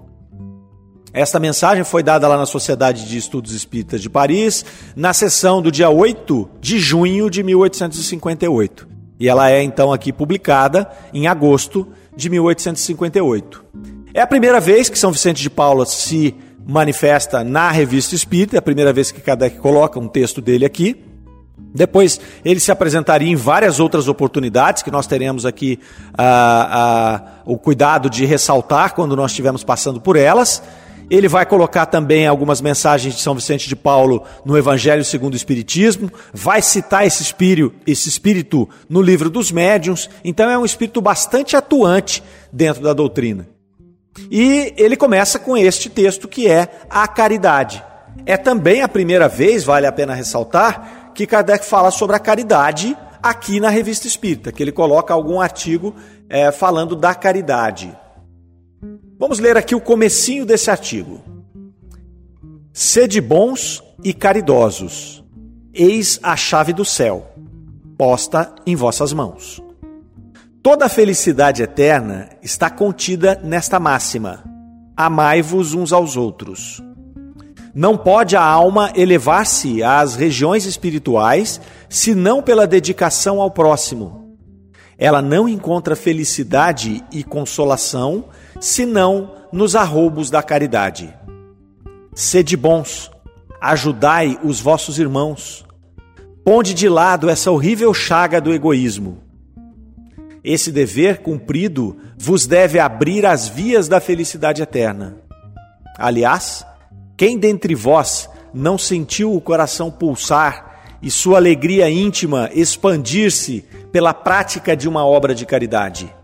Esta 1.13 1.41
mensagem 1.41 1.83
foi 1.83 2.03
dada 2.03 2.29
lá 2.29 2.37
na 2.37 2.47
Sociedade 2.47 3.09
de 3.09 3.17
Estudos 3.17 3.53
Espíritas 3.53 4.03
de 4.03 4.11
Paris, 4.11 4.65
na 4.95 5.13
sessão 5.13 5.63
do 5.63 5.73
dia 5.73 5.89
8 5.89 6.49
de 6.61 6.79
junho 6.79 7.31
de 7.31 7.43
1858. 7.43 8.87
E 9.19 9.29
ela 9.29 9.51
é 9.51 9.63
então 9.63 9.93
aqui 9.93 10.13
publicada 10.13 10.91
em 11.13 11.27
agosto 11.27 11.89
de 12.15 12.29
1858. 12.29 13.65
É 14.13 14.21
a 14.21 14.27
primeira 14.27 14.61
vez 14.61 14.89
que 14.89 14.99
São 14.99 15.11
Vicente 15.11 15.41
de 15.41 15.49
Paulo 15.51 15.85
se 15.87 16.35
manifesta 16.67 17.45
na 17.45 17.71
revista 17.71 18.15
Espírita, 18.15 18.57
é 18.57 18.59
a 18.59 18.63
primeira 18.63 18.93
vez 18.93 19.13
que 19.13 19.21
Kardec 19.21 19.59
coloca 19.59 20.01
um 20.01 20.09
texto 20.09 20.41
dele 20.41 20.65
aqui. 20.65 20.97
Depois 21.75 22.21
ele 22.45 22.59
se 22.59 22.73
apresentaria 22.73 23.31
em 23.31 23.37
várias 23.37 23.79
outras 23.79 24.09
oportunidades 24.09 24.83
que 24.83 24.91
nós 24.91 25.07
teremos 25.07 25.47
aqui 25.47 25.79
ah, 26.17 26.69
ah, 26.71 27.43
o 27.45 27.57
cuidado 27.59 28.11
de 28.11 28.25
ressaltar 28.25 28.95
quando 28.95 29.15
nós 29.15 29.31
estivermos 29.31 29.63
passando 29.63 30.01
por 30.01 30.17
elas. 30.17 30.63
Ele 31.09 31.29
vai 31.29 31.47
colocar 31.47 31.87
também 31.87 32.27
algumas 32.27 32.61
mensagens 32.61 33.15
de 33.15 33.21
São 33.21 33.35
Vicente 33.35 33.69
de 33.69 33.77
Paulo 33.77 34.25
no 34.45 34.59
Evangelho 34.59 35.05
segundo 35.05 35.35
o 35.35 35.37
Espiritismo, 35.37 36.11
vai 36.35 36.61
citar 36.61 37.07
esse 37.07 37.23
espírito, 37.23 37.73
esse 37.87 38.09
espírito 38.09 38.69
no 38.89 39.01
livro 39.01 39.31
dos 39.31 39.53
médiuns, 39.53 40.11
então 40.25 40.51
é 40.51 40.59
um 40.59 40.65
espírito 40.65 41.01
bastante 41.01 41.55
atuante 41.55 42.25
dentro 42.53 42.83
da 42.83 42.93
doutrina. 42.93 43.56
E 44.31 44.75
ele 44.77 44.97
começa 44.97 45.39
com 45.39 45.57
este 45.57 45.89
texto 45.89 46.27
que 46.29 46.49
é 46.49 46.69
a 46.89 47.07
caridade. 47.07 47.83
É 48.25 48.37
também 48.37 48.83
a 48.83 48.89
primeira 48.89 49.29
vez, 49.29 49.65
vale 49.65 49.87
a 49.87 49.93
pena 49.93 50.15
ressaltar, 50.15 51.13
que 51.15 51.27
Kardec 51.27 51.65
fala 51.65 51.91
sobre 51.91 52.17
a 52.17 52.19
caridade 52.19 52.97
aqui 53.23 53.61
na 53.61 53.69
Revista 53.69 54.07
Espírita, 54.07 54.53
que 54.53 54.63
ele 54.63 54.73
coloca 54.73 55.13
algum 55.13 55.41
artigo 55.41 55.95
é, 56.29 56.51
falando 56.51 56.95
da 56.97 57.15
caridade. 57.15 57.97
Vamos 59.19 59.39
ler 59.39 59.57
aqui 59.57 59.75
o 59.75 59.81
comecinho 59.81 60.45
desse 60.45 60.71
artigo. 60.71 61.21
Sede 62.73 63.21
bons 63.21 63.83
e 64.05 64.13
caridosos, 64.13 65.25
eis 65.73 66.21
a 66.23 66.37
chave 66.37 66.73
do 66.73 66.85
céu, 66.85 67.33
posta 67.97 68.55
em 68.67 68.77
vossas 68.77 69.13
mãos. 69.13 69.63
Toda 70.67 70.87
a 70.87 70.89
felicidade 70.89 71.63
eterna 71.63 72.29
está 72.43 72.69
contida 72.69 73.41
nesta 73.41 73.79
máxima: 73.79 74.43
amai-vos 74.97 75.75
uns 75.75 75.93
aos 75.93 76.17
outros. 76.17 76.83
Não 77.73 77.97
pode 77.97 78.35
a 78.35 78.43
alma 78.43 78.91
elevar-se 78.97 79.81
às 79.85 80.17
regiões 80.17 80.65
espirituais 80.65 81.61
senão 81.89 82.43
pela 82.43 82.67
dedicação 82.67 83.41
ao 83.41 83.49
próximo. 83.49 84.37
Ela 84.99 85.23
não 85.23 85.49
encontra 85.49 85.95
felicidade 85.95 87.05
e 87.13 87.23
consolação 87.23 88.25
senão 88.61 89.37
nos 89.53 89.77
arroubos 89.77 90.31
da 90.31 90.43
caridade. 90.43 91.15
Sede 92.13 92.57
bons, 92.57 93.09
ajudai 93.61 94.37
os 94.43 94.61
vossos 94.61 94.99
irmãos. 94.99 95.65
Ponde 96.45 96.75
de 96.75 96.89
lado 96.89 97.31
essa 97.31 97.53
horrível 97.53 97.95
chaga 97.95 98.41
do 98.41 98.53
egoísmo 98.53 99.26
esse 100.47 100.71
dever 100.71 101.23
cumprido 101.23 101.97
vos 102.17 102.47
deve 102.47 102.79
abrir 102.79 103.27
as 103.27 103.49
vias 103.49 103.89
da 103.89 103.99
felicidade 103.99 104.63
eterna. 104.63 105.17
Aliás, 105.99 106.65
quem 107.17 107.37
dentre 107.37 107.75
vós 107.75 108.31
não 108.55 108.79
sentiu 108.79 109.35
o 109.35 109.41
coração 109.41 109.91
pulsar 109.91 110.99
e 111.03 111.11
sua 111.11 111.39
alegria 111.39 111.91
íntima 111.91 112.49
expandir-se 112.55 113.65
pela 113.91 114.15
prática 114.15 114.77
de 114.77 114.89
uma 114.89 115.05
obra 115.05 115.35
de 115.35 115.45
caridade? 115.45 116.15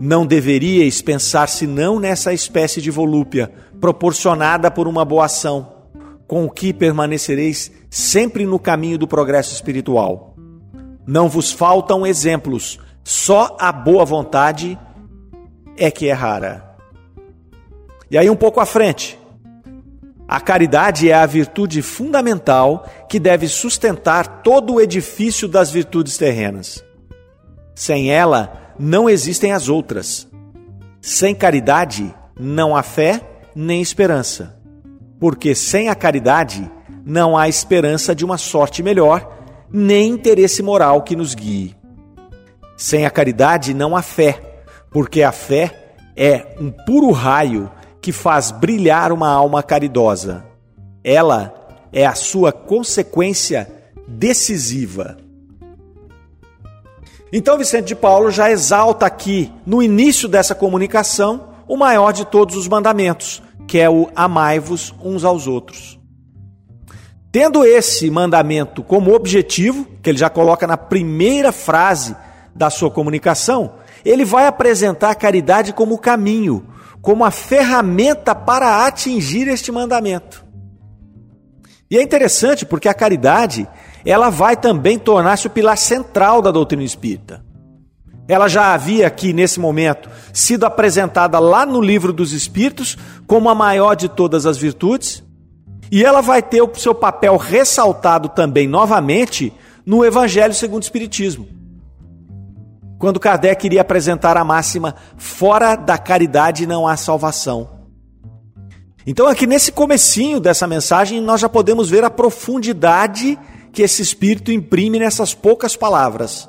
Não 0.00 0.24
deveríeis 0.24 1.02
pensar 1.02 1.48
senão 1.48 1.98
nessa 1.98 2.32
espécie 2.32 2.80
de 2.80 2.88
volúpia 2.88 3.50
proporcionada 3.80 4.70
por 4.70 4.86
uma 4.86 5.04
boa 5.04 5.24
ação, 5.24 5.72
com 6.28 6.44
o 6.44 6.50
que 6.50 6.72
permanecereis 6.72 7.72
sempre 7.90 8.46
no 8.46 8.60
caminho 8.60 8.96
do 8.96 9.08
progresso 9.08 9.52
espiritual. 9.52 10.37
Não 11.10 11.26
vos 11.26 11.50
faltam 11.50 12.06
exemplos, 12.06 12.78
só 13.02 13.56
a 13.58 13.72
boa 13.72 14.04
vontade 14.04 14.78
é 15.74 15.90
que 15.90 16.06
é 16.06 16.12
rara. 16.12 16.76
E 18.10 18.18
aí, 18.18 18.28
um 18.28 18.36
pouco 18.36 18.60
à 18.60 18.66
frente, 18.66 19.18
a 20.28 20.38
caridade 20.38 21.10
é 21.10 21.14
a 21.14 21.24
virtude 21.24 21.80
fundamental 21.80 22.86
que 23.08 23.18
deve 23.18 23.48
sustentar 23.48 24.42
todo 24.42 24.74
o 24.74 24.80
edifício 24.82 25.48
das 25.48 25.70
virtudes 25.70 26.18
terrenas. 26.18 26.84
Sem 27.74 28.10
ela, 28.10 28.74
não 28.78 29.08
existem 29.08 29.52
as 29.52 29.70
outras. 29.70 30.28
Sem 31.00 31.34
caridade, 31.34 32.14
não 32.38 32.76
há 32.76 32.82
fé 32.82 33.22
nem 33.56 33.80
esperança. 33.80 34.60
Porque 35.18 35.54
sem 35.54 35.88
a 35.88 35.94
caridade, 35.94 36.70
não 37.02 37.34
há 37.34 37.48
esperança 37.48 38.14
de 38.14 38.26
uma 38.26 38.36
sorte 38.36 38.82
melhor 38.82 39.37
nem 39.70 40.10
interesse 40.10 40.62
moral 40.62 41.02
que 41.02 41.16
nos 41.16 41.34
guie. 41.34 41.76
Sem 42.76 43.04
a 43.06 43.10
caridade 43.10 43.74
não 43.74 43.96
há 43.96 44.02
fé, 44.02 44.62
porque 44.90 45.22
a 45.22 45.32
fé 45.32 45.94
é 46.16 46.56
um 46.60 46.70
puro 46.70 47.10
raio 47.10 47.70
que 48.00 48.12
faz 48.12 48.50
brilhar 48.50 49.12
uma 49.12 49.28
alma 49.28 49.62
caridosa. 49.62 50.44
Ela 51.02 51.54
é 51.92 52.06
a 52.06 52.14
sua 52.14 52.52
consequência 52.52 53.70
decisiva. 54.06 55.16
Então 57.32 57.58
Vicente 57.58 57.88
de 57.88 57.94
Paulo 57.94 58.30
já 58.30 58.50
exalta 58.50 59.04
aqui, 59.04 59.52
no 59.66 59.82
início 59.82 60.28
dessa 60.28 60.54
comunicação, 60.54 61.48
o 61.66 61.76
maior 61.76 62.12
de 62.12 62.24
todos 62.24 62.56
os 62.56 62.66
mandamentos, 62.66 63.42
que 63.66 63.78
é 63.78 63.90
o 63.90 64.08
amai-vos 64.16 64.94
uns 65.02 65.24
aos 65.24 65.46
outros. 65.46 65.97
Tendo 67.40 67.64
esse 67.64 68.10
mandamento 68.10 68.82
como 68.82 69.14
objetivo, 69.14 69.86
que 70.02 70.10
ele 70.10 70.18
já 70.18 70.28
coloca 70.28 70.66
na 70.66 70.76
primeira 70.76 71.52
frase 71.52 72.16
da 72.52 72.68
sua 72.68 72.90
comunicação, 72.90 73.74
ele 74.04 74.24
vai 74.24 74.48
apresentar 74.48 75.10
a 75.10 75.14
caridade 75.14 75.72
como 75.72 75.98
caminho, 75.98 76.66
como 77.00 77.24
a 77.24 77.30
ferramenta 77.30 78.34
para 78.34 78.84
atingir 78.84 79.46
este 79.46 79.70
mandamento. 79.70 80.44
E 81.88 81.96
é 81.96 82.02
interessante 82.02 82.66
porque 82.66 82.88
a 82.88 82.92
caridade, 82.92 83.68
ela 84.04 84.30
vai 84.30 84.56
também 84.56 84.98
tornar-se 84.98 85.46
o 85.46 85.50
pilar 85.50 85.78
central 85.78 86.42
da 86.42 86.50
doutrina 86.50 86.82
espírita. 86.82 87.44
Ela 88.26 88.48
já 88.48 88.74
havia 88.74 89.06
aqui, 89.06 89.32
nesse 89.32 89.60
momento, 89.60 90.10
sido 90.32 90.66
apresentada 90.66 91.38
lá 91.38 91.64
no 91.64 91.80
livro 91.80 92.12
dos 92.12 92.32
Espíritos 92.32 92.98
como 93.28 93.48
a 93.48 93.54
maior 93.54 93.94
de 93.94 94.08
todas 94.08 94.44
as 94.44 94.58
virtudes. 94.58 95.27
E 95.90 96.04
ela 96.04 96.20
vai 96.20 96.42
ter 96.42 96.62
o 96.62 96.70
seu 96.74 96.94
papel 96.94 97.36
ressaltado 97.36 98.28
também 98.28 98.68
novamente 98.68 99.52
no 99.86 100.04
Evangelho 100.04 100.52
segundo 100.52 100.82
o 100.82 100.84
Espiritismo. 100.84 101.48
Quando 102.98 103.20
Kardec 103.20 103.64
iria 103.64 103.80
apresentar 103.80 104.36
a 104.36 104.44
máxima: 104.44 104.94
fora 105.16 105.76
da 105.76 105.96
caridade 105.96 106.66
não 106.66 106.86
há 106.86 106.96
salvação. 106.96 107.78
Então 109.06 109.26
aqui 109.26 109.46
nesse 109.46 109.72
comecinho 109.72 110.40
dessa 110.40 110.66
mensagem 110.66 111.20
nós 111.20 111.40
já 111.40 111.48
podemos 111.48 111.88
ver 111.88 112.04
a 112.04 112.10
profundidade 112.10 113.38
que 113.72 113.82
esse 113.82 114.02
espírito 114.02 114.52
imprime 114.52 114.98
nessas 114.98 115.32
poucas 115.32 115.76
palavras. 115.76 116.48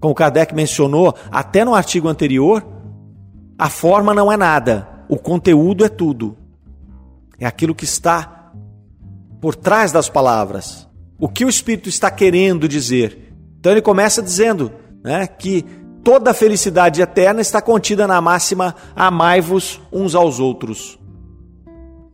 Como 0.00 0.14
Kardec 0.14 0.54
mencionou 0.54 1.14
até 1.30 1.64
no 1.64 1.74
artigo 1.74 2.08
anterior, 2.08 2.64
a 3.58 3.68
forma 3.68 4.14
não 4.14 4.30
é 4.30 4.36
nada, 4.36 4.88
o 5.08 5.16
conteúdo 5.16 5.84
é 5.84 5.88
tudo. 5.88 6.36
É 7.40 7.46
aquilo 7.46 7.74
que 7.74 7.84
está 7.84 8.52
por 9.40 9.56
trás 9.56 9.90
das 9.90 10.08
palavras. 10.08 10.86
O 11.18 11.28
que 11.28 11.44
o 11.44 11.48
espírito 11.48 11.88
está 11.88 12.10
querendo 12.10 12.68
dizer. 12.68 13.34
Então 13.58 13.72
ele 13.72 13.82
começa 13.82 14.22
dizendo 14.22 14.70
né, 15.02 15.26
que 15.26 15.64
toda 16.04 16.30
a 16.30 16.34
felicidade 16.34 17.00
eterna 17.00 17.40
está 17.40 17.60
contida 17.60 18.06
na 18.06 18.20
máxima: 18.20 18.76
amai-vos 18.94 19.80
uns 19.90 20.14
aos 20.14 20.38
outros. 20.38 20.98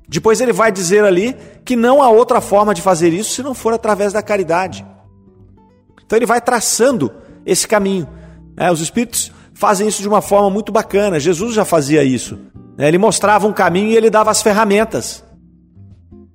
Depois 0.08 0.40
ele 0.40 0.52
vai 0.52 0.70
dizer 0.70 1.04
ali 1.04 1.36
que 1.64 1.74
não 1.74 2.00
há 2.00 2.08
outra 2.08 2.40
forma 2.40 2.72
de 2.72 2.80
fazer 2.80 3.12
isso 3.12 3.30
se 3.32 3.42
não 3.42 3.54
for 3.54 3.74
através 3.74 4.12
da 4.12 4.22
caridade. 4.22 4.86
Então 6.04 6.16
ele 6.16 6.26
vai 6.26 6.40
traçando 6.40 7.12
esse 7.44 7.66
caminho. 7.66 8.08
É, 8.56 8.70
os 8.70 8.80
espíritos 8.80 9.32
fazem 9.52 9.88
isso 9.88 10.02
de 10.02 10.08
uma 10.08 10.22
forma 10.22 10.48
muito 10.48 10.70
bacana. 10.70 11.18
Jesus 11.18 11.54
já 11.54 11.64
fazia 11.64 12.04
isso. 12.04 12.38
Né? 12.76 12.88
Ele 12.88 12.98
mostrava 12.98 13.46
um 13.46 13.52
caminho 13.52 13.90
e 13.90 13.96
ele 13.96 14.10
dava 14.10 14.30
as 14.30 14.42
ferramentas. 14.42 15.24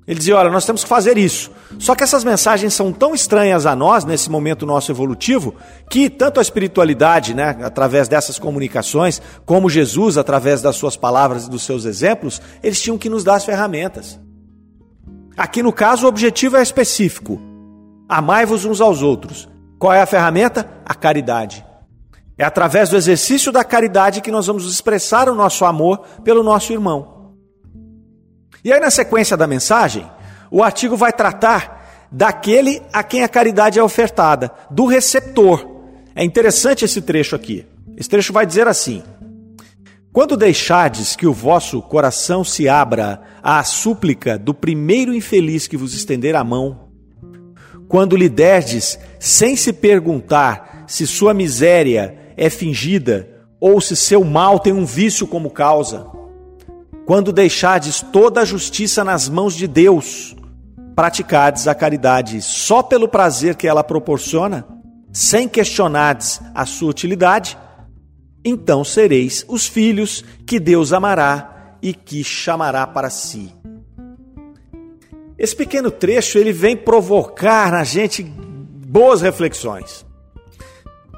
Ele 0.07 0.17
dizia: 0.17 0.35
Olha, 0.35 0.49
nós 0.49 0.65
temos 0.65 0.83
que 0.83 0.89
fazer 0.89 1.17
isso. 1.17 1.51
Só 1.79 1.95
que 1.95 2.03
essas 2.03 2.23
mensagens 2.23 2.73
são 2.73 2.91
tão 2.91 3.13
estranhas 3.13 3.65
a 3.65 3.75
nós, 3.75 4.03
nesse 4.03 4.29
momento 4.29 4.65
nosso 4.65 4.91
evolutivo, 4.91 5.55
que 5.89 6.09
tanto 6.09 6.39
a 6.39 6.41
espiritualidade, 6.41 7.33
né, 7.33 7.57
através 7.61 8.07
dessas 8.07 8.37
comunicações, 8.37 9.21
como 9.45 9.69
Jesus, 9.69 10.17
através 10.17 10.61
das 10.61 10.75
suas 10.75 10.97
palavras 10.97 11.45
e 11.45 11.49
dos 11.49 11.63
seus 11.63 11.85
exemplos, 11.85 12.41
eles 12.61 12.81
tinham 12.81 12.97
que 12.97 13.09
nos 13.09 13.23
dar 13.23 13.35
as 13.35 13.45
ferramentas. 13.45 14.19
Aqui 15.37 15.63
no 15.63 15.71
caso, 15.71 16.05
o 16.05 16.09
objetivo 16.09 16.57
é 16.57 16.61
específico: 16.61 17.39
amai-vos 18.09 18.65
uns 18.65 18.81
aos 18.81 19.01
outros. 19.01 19.47
Qual 19.79 19.93
é 19.93 20.01
a 20.01 20.05
ferramenta? 20.05 20.69
A 20.85 20.93
caridade. 20.93 21.65
É 22.41 22.43
através 22.43 22.89
do 22.89 22.97
exercício 22.97 23.51
da 23.51 23.63
caridade 23.63 24.19
que 24.19 24.31
nós 24.31 24.47
vamos 24.47 24.65
expressar 24.65 25.29
o 25.29 25.35
nosso 25.35 25.63
amor 25.63 25.99
pelo 26.23 26.41
nosso 26.41 26.73
irmão. 26.73 27.35
E 28.65 28.73
aí, 28.73 28.79
na 28.79 28.89
sequência 28.89 29.37
da 29.37 29.45
mensagem, 29.45 30.09
o 30.49 30.63
artigo 30.63 30.97
vai 30.97 31.13
tratar 31.13 32.07
daquele 32.11 32.81
a 32.91 33.03
quem 33.03 33.21
a 33.21 33.29
caridade 33.29 33.77
é 33.77 33.83
ofertada, 33.83 34.51
do 34.71 34.87
receptor. 34.87 35.63
É 36.15 36.23
interessante 36.23 36.83
esse 36.83 36.99
trecho 36.99 37.35
aqui. 37.35 37.63
Esse 37.95 38.09
trecho 38.09 38.33
vai 38.33 38.43
dizer 38.43 38.67
assim: 38.67 39.03
Quando 40.11 40.35
deixardes 40.35 41.15
que 41.15 41.27
o 41.27 41.33
vosso 41.33 41.79
coração 41.79 42.43
se 42.43 42.67
abra 42.67 43.21
à 43.43 43.63
súplica 43.63 44.35
do 44.39 44.51
primeiro 44.51 45.13
infeliz 45.13 45.67
que 45.67 45.77
vos 45.77 45.93
estender 45.93 46.35
a 46.35 46.43
mão, 46.43 46.89
quando 47.87 48.17
lhe 48.17 48.27
derdes 48.27 48.97
sem 49.19 49.55
se 49.55 49.71
perguntar 49.71 50.85
se 50.87 51.05
sua 51.05 51.35
miséria 51.35 52.17
é 52.35 52.49
fingida 52.49 53.41
ou 53.59 53.79
se 53.79 53.95
seu 53.95 54.23
mal 54.23 54.59
tem 54.59 54.73
um 54.73 54.85
vício 54.85 55.27
como 55.27 55.51
causa, 55.51 56.07
quando 57.05 57.31
deixardes 57.31 58.01
toda 58.01 58.41
a 58.41 58.45
justiça 58.45 59.03
nas 59.03 59.29
mãos 59.29 59.55
de 59.55 59.67
Deus, 59.67 60.35
praticardes 60.95 61.67
a 61.67 61.75
caridade 61.75 62.41
só 62.41 62.81
pelo 62.81 63.07
prazer 63.07 63.55
que 63.55 63.67
ela 63.67 63.83
proporciona, 63.83 64.65
sem 65.13 65.47
questionardes 65.47 66.41
a 66.55 66.65
sua 66.65 66.89
utilidade, 66.89 67.57
então 68.43 68.83
sereis 68.83 69.45
os 69.47 69.67
filhos 69.67 70.23
que 70.45 70.59
Deus 70.59 70.91
amará 70.91 71.75
e 71.81 71.93
que 71.93 72.23
chamará 72.23 72.87
para 72.87 73.09
si. 73.09 73.53
Esse 75.37 75.55
pequeno 75.55 75.89
trecho 75.91 76.37
ele 76.37 76.53
vem 76.53 76.77
provocar 76.77 77.71
na 77.71 77.83
gente 77.83 78.23
boas 78.23 79.21
reflexões. 79.21 80.05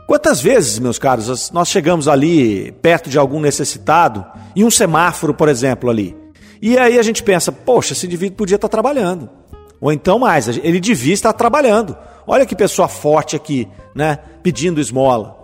Quantas 0.08 0.42
vezes, 0.42 0.80
meus 0.80 1.00
caros, 1.00 1.52
nós 1.52 1.70
chegamos 1.70 2.08
ali 2.08 2.72
perto 2.82 3.10
de 3.10 3.18
algum 3.18 3.40
necessitado, 3.40 4.26
em 4.56 4.64
um 4.64 4.70
semáforo, 4.70 5.34
por 5.34 5.48
exemplo, 5.48 5.90
ali, 5.90 6.16
e 6.66 6.78
aí 6.78 6.98
a 6.98 7.04
gente 7.04 7.22
pensa, 7.22 7.52
poxa, 7.52 7.92
esse 7.92 8.06
indivíduo 8.06 8.38
podia 8.38 8.56
estar 8.56 8.70
trabalhando. 8.70 9.30
Ou 9.82 9.92
então 9.92 10.18
mais, 10.18 10.48
ele 10.48 10.80
devia 10.80 11.14
estar 11.14 11.34
trabalhando. 11.34 11.94
Olha 12.26 12.46
que 12.46 12.56
pessoa 12.56 12.88
forte 12.88 13.36
aqui, 13.36 13.68
né? 13.94 14.18
Pedindo 14.42 14.80
esmola. 14.80 15.38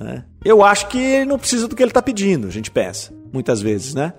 Né? 0.00 0.24
Eu 0.42 0.64
acho 0.64 0.88
que 0.88 0.96
ele 0.96 1.26
não 1.26 1.38
precisa 1.38 1.68
do 1.68 1.76
que 1.76 1.82
ele 1.82 1.90
está 1.90 2.00
pedindo, 2.00 2.46
a 2.46 2.50
gente 2.50 2.70
pensa, 2.70 3.12
muitas 3.30 3.60
vezes, 3.60 3.92
né? 3.92 4.14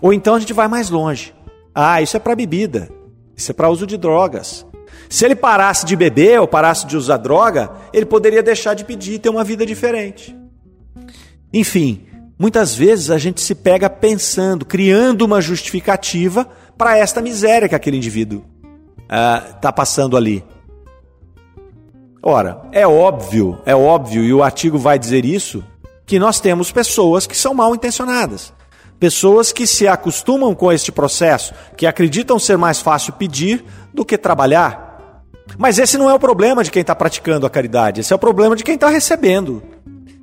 Ou 0.00 0.14
então 0.14 0.34
a 0.34 0.40
gente 0.40 0.54
vai 0.54 0.66
mais 0.66 0.88
longe. 0.88 1.34
Ah, 1.74 2.00
isso 2.00 2.16
é 2.16 2.20
para 2.20 2.34
bebida, 2.34 2.88
isso 3.36 3.50
é 3.50 3.54
para 3.54 3.68
uso 3.68 3.86
de 3.86 3.98
drogas. 3.98 4.66
Se 5.10 5.24
ele 5.24 5.34
parasse 5.34 5.84
de 5.84 5.96
beber 5.96 6.40
ou 6.40 6.46
parasse 6.46 6.86
de 6.86 6.96
usar 6.96 7.16
droga, 7.16 7.72
ele 7.92 8.06
poderia 8.06 8.44
deixar 8.44 8.74
de 8.74 8.84
pedir 8.84 9.14
e 9.14 9.18
ter 9.18 9.28
uma 9.28 9.42
vida 9.42 9.66
diferente. 9.66 10.36
Enfim, 11.52 12.06
muitas 12.38 12.76
vezes 12.76 13.10
a 13.10 13.18
gente 13.18 13.40
se 13.40 13.56
pega 13.56 13.90
pensando, 13.90 14.64
criando 14.64 15.22
uma 15.22 15.40
justificativa 15.40 16.48
para 16.78 16.96
esta 16.96 17.20
miséria 17.20 17.68
que 17.68 17.74
aquele 17.74 17.96
indivíduo 17.96 18.44
está 19.02 19.70
uh, 19.70 19.74
passando 19.74 20.16
ali. 20.16 20.44
Ora, 22.22 22.62
é 22.70 22.86
óbvio, 22.86 23.58
é 23.66 23.74
óbvio, 23.74 24.22
e 24.22 24.32
o 24.32 24.44
artigo 24.44 24.78
vai 24.78 24.96
dizer 24.96 25.24
isso, 25.24 25.64
que 26.06 26.20
nós 26.20 26.38
temos 26.38 26.70
pessoas 26.70 27.26
que 27.26 27.36
são 27.36 27.52
mal 27.52 27.74
intencionadas. 27.74 28.52
Pessoas 29.00 29.52
que 29.52 29.66
se 29.66 29.88
acostumam 29.88 30.54
com 30.54 30.70
este 30.70 30.92
processo, 30.92 31.52
que 31.76 31.86
acreditam 31.86 32.38
ser 32.38 32.56
mais 32.56 32.80
fácil 32.80 33.14
pedir 33.14 33.64
do 33.92 34.04
que 34.04 34.16
trabalhar. 34.16 34.89
Mas 35.58 35.78
esse 35.78 35.98
não 35.98 36.08
é 36.08 36.14
o 36.14 36.18
problema 36.18 36.64
de 36.64 36.70
quem 36.70 36.80
está 36.80 36.94
praticando 36.94 37.46
a 37.46 37.50
caridade, 37.50 38.00
esse 38.00 38.12
é 38.12 38.16
o 38.16 38.18
problema 38.18 38.56
de 38.56 38.64
quem 38.64 38.74
está 38.74 38.88
recebendo. 38.88 39.62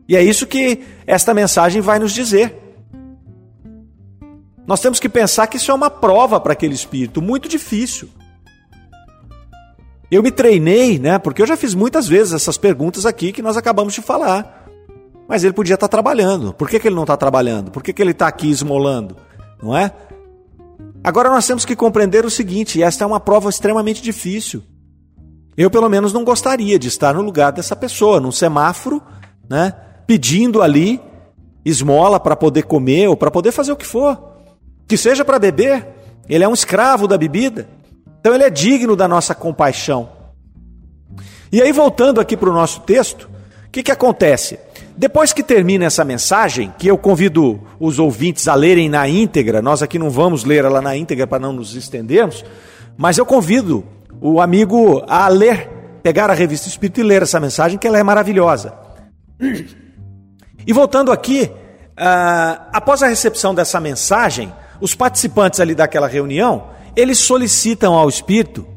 E 0.08 0.16
é 0.16 0.24
isso 0.24 0.48
que 0.48 0.84
esta 1.06 1.34
mensagem 1.34 1.82
vai 1.82 2.00
nos 2.00 2.14
dizer. 2.14 2.56
Nós 4.66 4.80
temos 4.80 5.00
que 5.00 5.08
pensar 5.08 5.48
que 5.48 5.58
isso 5.58 5.72
é 5.72 5.74
uma 5.74 5.90
prova 5.90 6.40
para 6.40 6.54
aquele 6.54 6.74
espírito, 6.74 7.22
muito 7.22 7.48
difícil. 7.48 8.10
Eu 10.10 10.24
me 10.24 10.32
treinei, 10.32 10.98
né? 10.98 11.20
Porque 11.20 11.42
eu 11.42 11.46
já 11.46 11.58
fiz 11.58 11.74
muitas 11.74 12.08
vezes 12.08 12.34
essas 12.34 12.58
perguntas 12.58 13.06
aqui 13.06 13.34
que 13.34 13.42
nós 13.42 13.58
acabamos 13.58 13.94
de 13.94 14.02
falar. 14.02 14.66
Mas 15.28 15.44
ele 15.44 15.54
podia 15.54 15.74
estar 15.74 15.88
tá 15.88 15.92
trabalhando. 15.92 16.54
Por 16.54 16.70
que, 16.70 16.80
que 16.80 16.88
ele 16.88 16.96
não 16.96 17.04
está 17.04 17.18
trabalhando? 17.18 17.72
Por 17.72 17.84
que, 17.84 17.92
que 17.92 18.02
ele 18.02 18.12
está 18.12 18.28
aqui 18.28 18.50
esmolando? 18.50 19.18
Não 19.62 19.76
é? 19.76 19.92
Agora 21.04 21.30
nós 21.30 21.46
temos 21.46 21.66
que 21.66 21.76
compreender 21.76 22.26
o 22.26 22.30
seguinte: 22.30 22.82
esta 22.82 23.04
é 23.04 23.08
uma 23.08 23.20
prova 23.20 23.50
extremamente 23.50 24.02
difícil. 24.02 24.64
Eu, 25.58 25.72
pelo 25.72 25.90
menos, 25.90 26.14
não 26.14 26.24
gostaria 26.24 26.78
de 26.78 26.88
estar 26.88 27.16
no 27.16 27.22
lugar 27.22 27.52
dessa 27.52 27.76
pessoa, 27.76 28.22
num 28.22 28.32
semáforo, 28.32 29.02
né, 29.50 29.74
pedindo 30.06 30.62
ali 30.62 31.02
esmola 31.66 32.20
para 32.20 32.36
poder 32.36 32.64
comer 32.64 33.08
ou 33.08 33.18
para 33.18 33.32
poder 33.32 33.52
fazer 33.52 33.72
o 33.72 33.76
que 33.76 33.86
for. 33.86 34.38
Que 34.88 34.96
seja 34.96 35.26
para 35.26 35.40
beber, 35.40 35.86
ele 36.30 36.44
é 36.44 36.48
um 36.48 36.54
escravo 36.54 37.08
da 37.08 37.18
bebida. 37.18 37.68
Então 38.20 38.34
ele 38.34 38.44
é 38.44 38.50
digno 38.50 38.96
da 38.96 39.08
nossa 39.08 39.34
compaixão. 39.34 40.10
E 41.52 41.62
aí, 41.62 41.72
voltando 41.72 42.22
aqui 42.22 42.38
para 42.38 42.50
o 42.50 42.54
nosso 42.54 42.82
texto, 42.82 43.30
o 43.68 43.70
que, 43.72 43.82
que 43.82 43.92
acontece? 43.92 44.60
Depois 44.96 45.34
que 45.34 45.44
termina 45.44 45.86
essa 45.86 46.04
mensagem, 46.04 46.74
que 46.78 46.88
eu 46.88 46.98
convido 46.98 47.62
os 47.80 48.00
ouvintes 48.00 48.48
a 48.48 48.56
lerem 48.56 48.90
na 48.90 49.08
íntegra, 49.08 49.62
nós 49.62 49.82
aqui 49.82 49.98
não 50.00 50.10
vamos 50.10 50.44
ler 50.44 50.66
ela 50.66 50.82
na 50.82 50.96
íntegra 50.96 51.28
para 51.28 51.40
não 51.40 51.54
nos 51.54 51.76
estendermos, 51.76 52.44
mas 52.98 53.18
eu 53.18 53.26
convido 53.26 53.84
o 54.22 54.42
amigo 54.42 55.04
a 55.08 55.28
ler, 55.28 55.70
pegar 56.04 56.30
a 56.30 56.34
revista 56.34 56.68
Espírito 56.68 57.00
e 57.00 57.04
ler 57.04 57.24
essa 57.24 57.40
mensagem, 57.40 57.78
que 57.78 57.88
ela 57.88 57.98
é 57.98 58.04
maravilhosa. 58.04 58.74
E 60.66 60.74
voltando 60.74 61.12
aqui, 61.12 61.44
uh, 61.44 62.62
após 62.74 63.02
a 63.02 63.08
recepção 63.08 63.54
dessa 63.54 63.80
mensagem, 63.80 64.54
os 64.82 64.94
participantes 64.96 65.60
ali 65.60 65.74
daquela 65.74 66.08
reunião, 66.08 66.70
eles 66.96 67.20
solicitam 67.20 67.94
ao 67.94 68.10
Espírito 68.10 68.68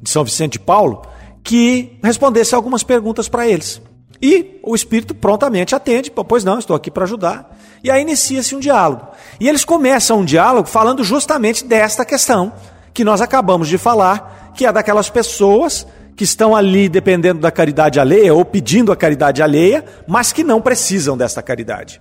de 0.00 0.10
São 0.10 0.24
Vicente 0.24 0.52
de 0.52 0.60
Paulo 0.60 1.02
que 1.42 1.98
respondesse 2.02 2.54
algumas 2.54 2.82
perguntas 2.82 3.28
para 3.28 3.46
eles. 3.46 3.80
E 4.20 4.60
o 4.62 4.74
Espírito 4.74 5.14
prontamente 5.14 5.74
atende, 5.74 6.10
pois 6.10 6.44
não, 6.44 6.58
estou 6.58 6.76
aqui 6.76 6.90
para 6.90 7.04
ajudar. 7.04 7.58
E 7.82 7.90
aí 7.90 8.02
inicia-se 8.02 8.54
um 8.54 8.60
diálogo. 8.60 9.08
E 9.40 9.48
eles 9.48 9.64
começam 9.64 10.20
um 10.20 10.24
diálogo 10.24 10.68
falando 10.68 11.02
justamente 11.02 11.64
desta 11.64 12.04
questão 12.04 12.52
que 12.94 13.02
nós 13.02 13.20
acabamos 13.20 13.66
de 13.66 13.78
falar, 13.78 14.41
que 14.54 14.66
é 14.66 14.72
daquelas 14.72 15.08
pessoas 15.10 15.86
que 16.14 16.24
estão 16.24 16.54
ali 16.54 16.88
dependendo 16.88 17.40
da 17.40 17.50
caridade 17.50 17.98
alheia 17.98 18.34
ou 18.34 18.44
pedindo 18.44 18.92
a 18.92 18.96
caridade 18.96 19.42
alheia, 19.42 19.84
mas 20.06 20.32
que 20.32 20.44
não 20.44 20.60
precisam 20.60 21.16
desta 21.16 21.42
caridade. 21.42 22.00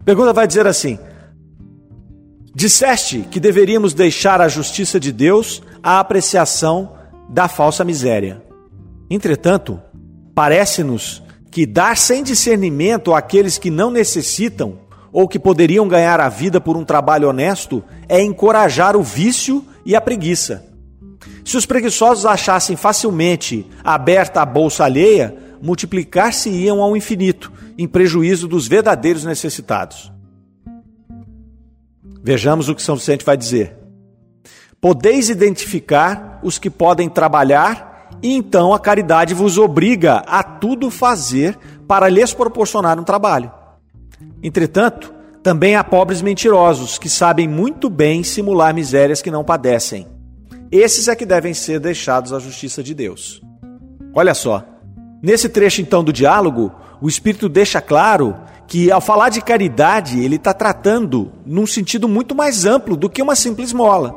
A 0.00 0.04
pergunta 0.04 0.32
vai 0.32 0.46
dizer 0.46 0.66
assim: 0.66 0.98
Disseste 2.54 3.26
que 3.30 3.38
deveríamos 3.40 3.92
deixar 3.92 4.40
a 4.40 4.48
justiça 4.48 4.98
de 4.98 5.12
Deus 5.12 5.62
à 5.82 6.00
apreciação 6.00 6.94
da 7.28 7.48
falsa 7.48 7.84
miséria. 7.84 8.42
Entretanto, 9.10 9.80
parece-nos 10.34 11.22
que 11.50 11.66
dar 11.66 11.96
sem 11.96 12.22
discernimento 12.22 13.14
àqueles 13.14 13.58
que 13.58 13.70
não 13.70 13.90
necessitam 13.90 14.78
ou 15.12 15.26
que 15.26 15.38
poderiam 15.38 15.88
ganhar 15.88 16.20
a 16.20 16.28
vida 16.28 16.60
por 16.60 16.76
um 16.76 16.84
trabalho 16.84 17.28
honesto 17.28 17.82
é 18.08 18.22
encorajar 18.22 18.96
o 18.96 19.02
vício 19.02 19.64
e 19.84 19.96
a 19.96 20.00
preguiça. 20.00 20.75
Se 21.44 21.56
os 21.56 21.66
preguiçosos 21.66 22.26
achassem 22.26 22.76
facilmente 22.76 23.66
aberta 23.84 24.42
a 24.42 24.46
bolsa 24.46 24.84
alheia, 24.84 25.36
multiplicar-se-iam 25.62 26.82
ao 26.82 26.96
infinito, 26.96 27.52
em 27.78 27.86
prejuízo 27.86 28.48
dos 28.48 28.66
verdadeiros 28.66 29.24
necessitados. 29.24 30.12
Vejamos 32.22 32.68
o 32.68 32.74
que 32.74 32.82
São 32.82 32.96
Vicente 32.96 33.24
vai 33.24 33.36
dizer. 33.36 33.76
Podeis 34.80 35.28
identificar 35.28 36.40
os 36.42 36.58
que 36.58 36.68
podem 36.68 37.08
trabalhar, 37.08 38.08
e 38.22 38.34
então 38.34 38.72
a 38.72 38.80
caridade 38.80 39.34
vos 39.34 39.58
obriga 39.58 40.24
a 40.26 40.42
tudo 40.42 40.90
fazer 40.90 41.56
para 41.86 42.08
lhes 42.08 42.32
proporcionar 42.32 42.98
um 42.98 43.04
trabalho. 43.04 43.52
Entretanto, 44.42 45.14
também 45.42 45.76
há 45.76 45.84
pobres 45.84 46.22
mentirosos 46.22 46.98
que 46.98 47.08
sabem 47.08 47.46
muito 47.46 47.88
bem 47.88 48.24
simular 48.24 48.74
misérias 48.74 49.22
que 49.22 49.30
não 49.30 49.44
padecem. 49.44 50.15
Esses 50.76 51.08
é 51.08 51.16
que 51.16 51.24
devem 51.24 51.54
ser 51.54 51.80
deixados 51.80 52.34
à 52.34 52.38
justiça 52.38 52.82
de 52.82 52.92
Deus. 52.92 53.40
Olha 54.14 54.34
só, 54.34 54.62
nesse 55.22 55.48
trecho 55.48 55.80
então 55.80 56.04
do 56.04 56.12
diálogo, 56.12 56.70
o 57.00 57.08
Espírito 57.08 57.48
deixa 57.48 57.80
claro 57.80 58.36
que 58.66 58.90
ao 58.90 59.00
falar 59.00 59.30
de 59.30 59.40
caridade, 59.40 60.22
ele 60.22 60.36
está 60.36 60.52
tratando 60.52 61.32
num 61.46 61.66
sentido 61.66 62.06
muito 62.06 62.34
mais 62.34 62.66
amplo 62.66 62.94
do 62.94 63.08
que 63.08 63.22
uma 63.22 63.34
simples 63.34 63.72
mola. 63.72 64.14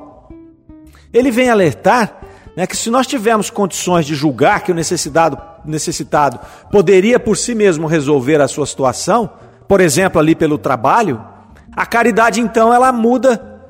Ele 1.13 1.31
vem 1.31 1.49
alertar 1.49 2.19
né, 2.57 2.67
que 2.67 2.75
se 2.75 2.89
nós 2.89 3.07
tivermos 3.07 3.49
condições 3.49 4.05
de 4.05 4.13
julgar 4.13 4.61
que 4.61 4.73
o 4.73 4.75
necessitado, 4.75 5.37
necessitado 5.63 6.41
poderia 6.69 7.17
por 7.17 7.37
si 7.37 7.55
mesmo 7.55 7.87
resolver 7.87 8.41
a 8.41 8.49
sua 8.49 8.65
situação, 8.65 9.29
por 9.65 9.79
exemplo, 9.79 10.19
ali 10.19 10.35
pelo 10.35 10.57
trabalho, 10.57 11.23
a 11.71 11.85
caridade 11.85 12.41
então 12.41 12.73
ela 12.73 12.91
muda, 12.91 13.61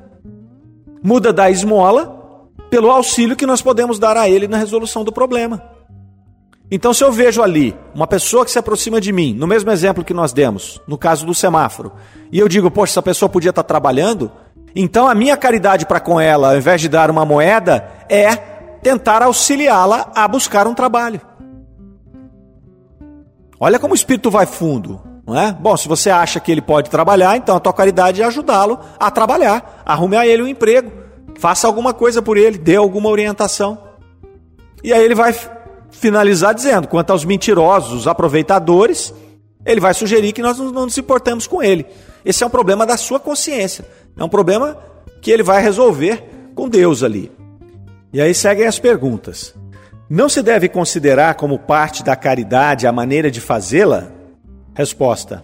muda 1.04 1.32
da 1.32 1.48
esmola 1.48 2.19
pelo 2.70 2.90
auxílio 2.90 3.36
que 3.36 3.44
nós 3.44 3.60
podemos 3.60 3.98
dar 3.98 4.16
a 4.16 4.30
ele 4.30 4.46
na 4.46 4.56
resolução 4.56 5.04
do 5.04 5.12
problema. 5.12 5.60
Então, 6.70 6.94
se 6.94 7.02
eu 7.02 7.10
vejo 7.10 7.42
ali 7.42 7.76
uma 7.92 8.06
pessoa 8.06 8.44
que 8.44 8.50
se 8.50 8.58
aproxima 8.58 9.00
de 9.00 9.12
mim, 9.12 9.34
no 9.34 9.46
mesmo 9.46 9.72
exemplo 9.72 10.04
que 10.04 10.14
nós 10.14 10.32
demos, 10.32 10.80
no 10.86 10.96
caso 10.96 11.26
do 11.26 11.34
semáforo, 11.34 11.92
e 12.30 12.38
eu 12.38 12.48
digo, 12.48 12.70
poxa, 12.70 12.92
essa 12.92 13.02
pessoa 13.02 13.28
podia 13.28 13.50
estar 13.50 13.64
trabalhando, 13.64 14.30
então 14.74 15.08
a 15.08 15.14
minha 15.14 15.36
caridade 15.36 15.84
para 15.84 15.98
com 15.98 16.20
ela, 16.20 16.50
ao 16.50 16.56
invés 16.56 16.80
de 16.80 16.88
dar 16.88 17.10
uma 17.10 17.24
moeda, 17.24 17.90
é 18.08 18.36
tentar 18.80 19.20
auxiliá-la 19.20 20.12
a 20.14 20.28
buscar 20.28 20.68
um 20.68 20.74
trabalho. 20.74 21.20
Olha 23.58 23.80
como 23.80 23.92
o 23.92 23.96
espírito 23.96 24.30
vai 24.30 24.46
fundo, 24.46 25.02
não 25.26 25.38
é? 25.38 25.52
Bom, 25.52 25.76
se 25.76 25.88
você 25.88 26.08
acha 26.08 26.38
que 26.38 26.52
ele 26.52 26.62
pode 26.62 26.88
trabalhar, 26.88 27.36
então 27.36 27.56
a 27.56 27.60
tua 27.60 27.72
caridade 27.72 28.22
é 28.22 28.24
ajudá-lo 28.24 28.78
a 28.98 29.10
trabalhar, 29.10 29.82
arrume 29.84 30.16
a 30.16 30.24
ele 30.24 30.44
um 30.44 30.46
emprego, 30.46 30.90
faça 31.40 31.66
alguma 31.66 31.94
coisa 31.94 32.20
por 32.20 32.36
ele, 32.36 32.58
dê 32.58 32.76
alguma 32.76 33.08
orientação. 33.08 33.78
E 34.84 34.92
aí 34.92 35.02
ele 35.02 35.14
vai 35.14 35.34
finalizar 35.90 36.54
dizendo: 36.54 36.86
quanto 36.86 37.10
aos 37.10 37.24
mentirosos, 37.24 37.92
os 37.92 38.06
aproveitadores, 38.06 39.14
ele 39.64 39.80
vai 39.80 39.94
sugerir 39.94 40.32
que 40.32 40.42
nós 40.42 40.58
não 40.58 40.70
nos 40.70 40.98
importamos 40.98 41.46
com 41.46 41.62
ele. 41.62 41.86
Esse 42.24 42.44
é 42.44 42.46
um 42.46 42.50
problema 42.50 42.84
da 42.84 42.98
sua 42.98 43.18
consciência. 43.18 43.86
É 44.18 44.22
um 44.22 44.28
problema 44.28 44.76
que 45.22 45.30
ele 45.30 45.42
vai 45.42 45.62
resolver 45.62 46.22
com 46.54 46.68
Deus 46.68 47.02
ali. 47.02 47.32
E 48.12 48.20
aí 48.20 48.34
seguem 48.34 48.66
as 48.66 48.78
perguntas. 48.78 49.54
Não 50.10 50.28
se 50.28 50.42
deve 50.42 50.68
considerar 50.68 51.36
como 51.36 51.58
parte 51.58 52.04
da 52.04 52.14
caridade 52.14 52.86
a 52.86 52.92
maneira 52.92 53.30
de 53.30 53.40
fazê-la? 53.40 54.08
Resposta: 54.74 55.42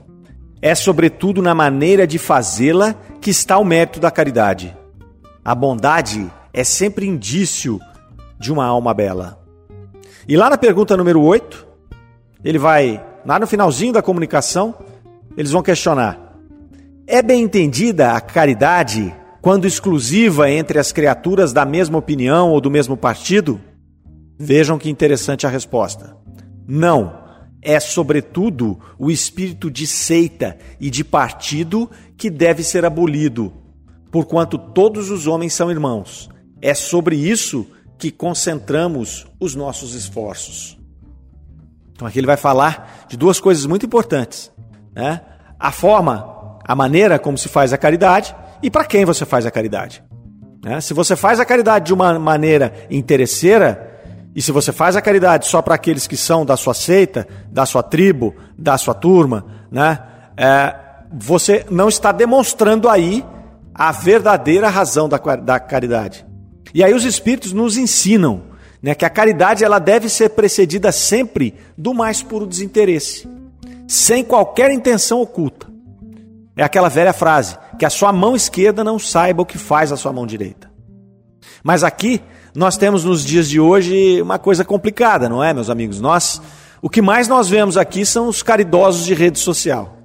É 0.60 0.74
sobretudo 0.74 1.40
na 1.40 1.54
maneira 1.54 2.06
de 2.06 2.18
fazê-la 2.18 2.94
que 3.18 3.30
está 3.30 3.56
o 3.56 3.64
mérito 3.64 3.98
da 3.98 4.10
caridade. 4.10 4.76
A 5.46 5.54
bondade 5.54 6.28
é 6.52 6.64
sempre 6.64 7.06
indício 7.06 7.80
de 8.36 8.52
uma 8.52 8.64
alma 8.64 8.92
bela. 8.92 9.40
E 10.26 10.36
lá 10.36 10.50
na 10.50 10.58
pergunta 10.58 10.96
número 10.96 11.22
8, 11.22 11.64
ele 12.44 12.58
vai, 12.58 13.00
lá 13.24 13.38
no 13.38 13.46
finalzinho 13.46 13.92
da 13.92 14.02
comunicação, 14.02 14.74
eles 15.36 15.52
vão 15.52 15.62
questionar: 15.62 16.36
é 17.06 17.22
bem 17.22 17.44
entendida 17.44 18.10
a 18.10 18.20
caridade 18.20 19.14
quando 19.40 19.68
exclusiva 19.68 20.50
entre 20.50 20.80
as 20.80 20.90
criaturas 20.90 21.52
da 21.52 21.64
mesma 21.64 21.96
opinião 21.96 22.50
ou 22.50 22.60
do 22.60 22.68
mesmo 22.68 22.96
partido? 22.96 23.60
Vejam 24.36 24.80
que 24.80 24.90
interessante 24.90 25.46
a 25.46 25.48
resposta. 25.48 26.16
Não. 26.66 27.24
É, 27.62 27.78
sobretudo, 27.78 28.80
o 28.98 29.12
espírito 29.12 29.70
de 29.70 29.86
seita 29.86 30.58
e 30.80 30.90
de 30.90 31.04
partido 31.04 31.88
que 32.16 32.30
deve 32.30 32.64
ser 32.64 32.84
abolido, 32.84 33.52
porquanto 34.16 34.56
todos 34.56 35.10
os 35.10 35.26
homens 35.26 35.52
são 35.52 35.70
irmãos. 35.70 36.30
É 36.62 36.72
sobre 36.72 37.16
isso 37.16 37.66
que 37.98 38.10
concentramos 38.10 39.26
os 39.38 39.54
nossos 39.54 39.94
esforços. 39.94 40.78
Então 41.92 42.08
aqui 42.08 42.18
ele 42.18 42.26
vai 42.26 42.38
falar 42.38 43.04
de 43.10 43.14
duas 43.14 43.38
coisas 43.38 43.66
muito 43.66 43.84
importantes. 43.84 44.50
Né? 44.94 45.20
A 45.60 45.70
forma, 45.70 46.58
a 46.64 46.74
maneira 46.74 47.18
como 47.18 47.36
se 47.36 47.50
faz 47.50 47.74
a 47.74 47.76
caridade 47.76 48.34
e 48.62 48.70
para 48.70 48.86
quem 48.86 49.04
você 49.04 49.26
faz 49.26 49.44
a 49.44 49.50
caridade. 49.50 50.02
Né? 50.64 50.80
Se 50.80 50.94
você 50.94 51.14
faz 51.14 51.38
a 51.38 51.44
caridade 51.44 51.84
de 51.84 51.92
uma 51.92 52.18
maneira 52.18 52.72
interesseira, 52.90 54.00
e 54.34 54.40
se 54.40 54.50
você 54.50 54.72
faz 54.72 54.96
a 54.96 55.02
caridade 55.02 55.46
só 55.46 55.60
para 55.60 55.74
aqueles 55.74 56.06
que 56.06 56.16
são 56.16 56.42
da 56.42 56.56
sua 56.56 56.72
seita, 56.72 57.28
da 57.52 57.66
sua 57.66 57.82
tribo, 57.82 58.34
da 58.56 58.78
sua 58.78 58.94
turma, 58.94 59.44
né? 59.70 59.98
É, 60.38 60.74
você 61.12 61.66
não 61.70 61.90
está 61.90 62.12
demonstrando 62.12 62.88
aí 62.88 63.22
a 63.78 63.92
verdadeira 63.92 64.68
razão 64.68 65.08
da, 65.08 65.18
da 65.36 65.60
caridade. 65.60 66.26
E 66.72 66.82
aí 66.82 66.94
os 66.94 67.04
espíritos 67.04 67.52
nos 67.52 67.76
ensinam 67.76 68.42
né, 68.82 68.94
que 68.94 69.04
a 69.04 69.10
caridade 69.10 69.64
ela 69.64 69.78
deve 69.78 70.08
ser 70.08 70.30
precedida 70.30 70.90
sempre 70.90 71.54
do 71.76 71.92
mais 71.92 72.22
puro 72.22 72.46
desinteresse, 72.46 73.28
sem 73.86 74.24
qualquer 74.24 74.70
intenção 74.70 75.20
oculta. 75.20 75.66
É 76.56 76.62
aquela 76.62 76.88
velha 76.88 77.12
frase, 77.12 77.58
que 77.78 77.84
a 77.84 77.90
sua 77.90 78.12
mão 78.12 78.34
esquerda 78.34 78.82
não 78.82 78.98
saiba 78.98 79.42
o 79.42 79.46
que 79.46 79.58
faz 79.58 79.92
a 79.92 79.96
sua 79.96 80.12
mão 80.12 80.26
direita. 80.26 80.70
Mas 81.62 81.84
aqui 81.84 82.22
nós 82.54 82.78
temos 82.78 83.04
nos 83.04 83.22
dias 83.22 83.48
de 83.48 83.60
hoje 83.60 84.22
uma 84.22 84.38
coisa 84.38 84.64
complicada, 84.64 85.28
não 85.28 85.44
é, 85.44 85.52
meus 85.52 85.68
amigos? 85.68 86.00
Nós, 86.00 86.40
o 86.80 86.88
que 86.88 87.02
mais 87.02 87.28
nós 87.28 87.48
vemos 87.48 87.76
aqui 87.76 88.06
são 88.06 88.28
os 88.28 88.42
caridosos 88.42 89.04
de 89.04 89.12
rede 89.12 89.38
social. 89.38 89.95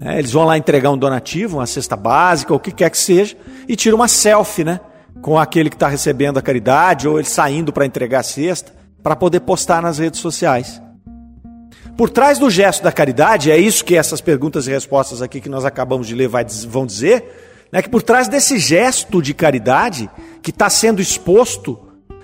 É, 0.00 0.18
eles 0.18 0.32
vão 0.32 0.44
lá 0.44 0.56
entregar 0.56 0.90
um 0.90 0.98
donativo, 0.98 1.58
uma 1.58 1.66
cesta 1.66 1.96
básica, 1.96 2.52
ou 2.52 2.58
o 2.58 2.60
que 2.60 2.72
quer 2.72 2.90
que 2.90 2.98
seja, 2.98 3.36
e 3.66 3.74
tiram 3.76 3.96
uma 3.96 4.08
selfie, 4.08 4.64
né? 4.64 4.80
com 5.20 5.38
aquele 5.38 5.68
que 5.68 5.76
está 5.76 5.88
recebendo 5.88 6.38
a 6.38 6.42
caridade 6.42 7.06
ou 7.06 7.18
ele 7.18 7.28
saindo 7.28 7.72
para 7.72 7.86
entregar 7.86 8.20
a 8.20 8.22
cesta, 8.22 8.72
para 9.02 9.16
poder 9.16 9.40
postar 9.40 9.82
nas 9.82 9.98
redes 9.98 10.20
sociais. 10.20 10.80
Por 11.96 12.08
trás 12.08 12.38
do 12.38 12.48
gesto 12.48 12.82
da 12.82 12.92
caridade, 12.92 13.50
é 13.50 13.58
isso 13.58 13.84
que 13.84 13.96
essas 13.96 14.20
perguntas 14.20 14.66
e 14.66 14.70
respostas 14.70 15.20
aqui 15.20 15.40
que 15.40 15.48
nós 15.48 15.64
acabamos 15.64 16.06
de 16.06 16.14
ler 16.14 16.28
vai, 16.28 16.44
vão 16.66 16.86
dizer, 16.86 17.66
né, 17.70 17.82
que 17.82 17.88
por 17.88 18.02
trás 18.02 18.28
desse 18.28 18.58
gesto 18.58 19.20
de 19.20 19.34
caridade 19.34 20.08
que 20.42 20.50
está 20.50 20.70
sendo 20.70 21.02
exposto, 21.02 21.78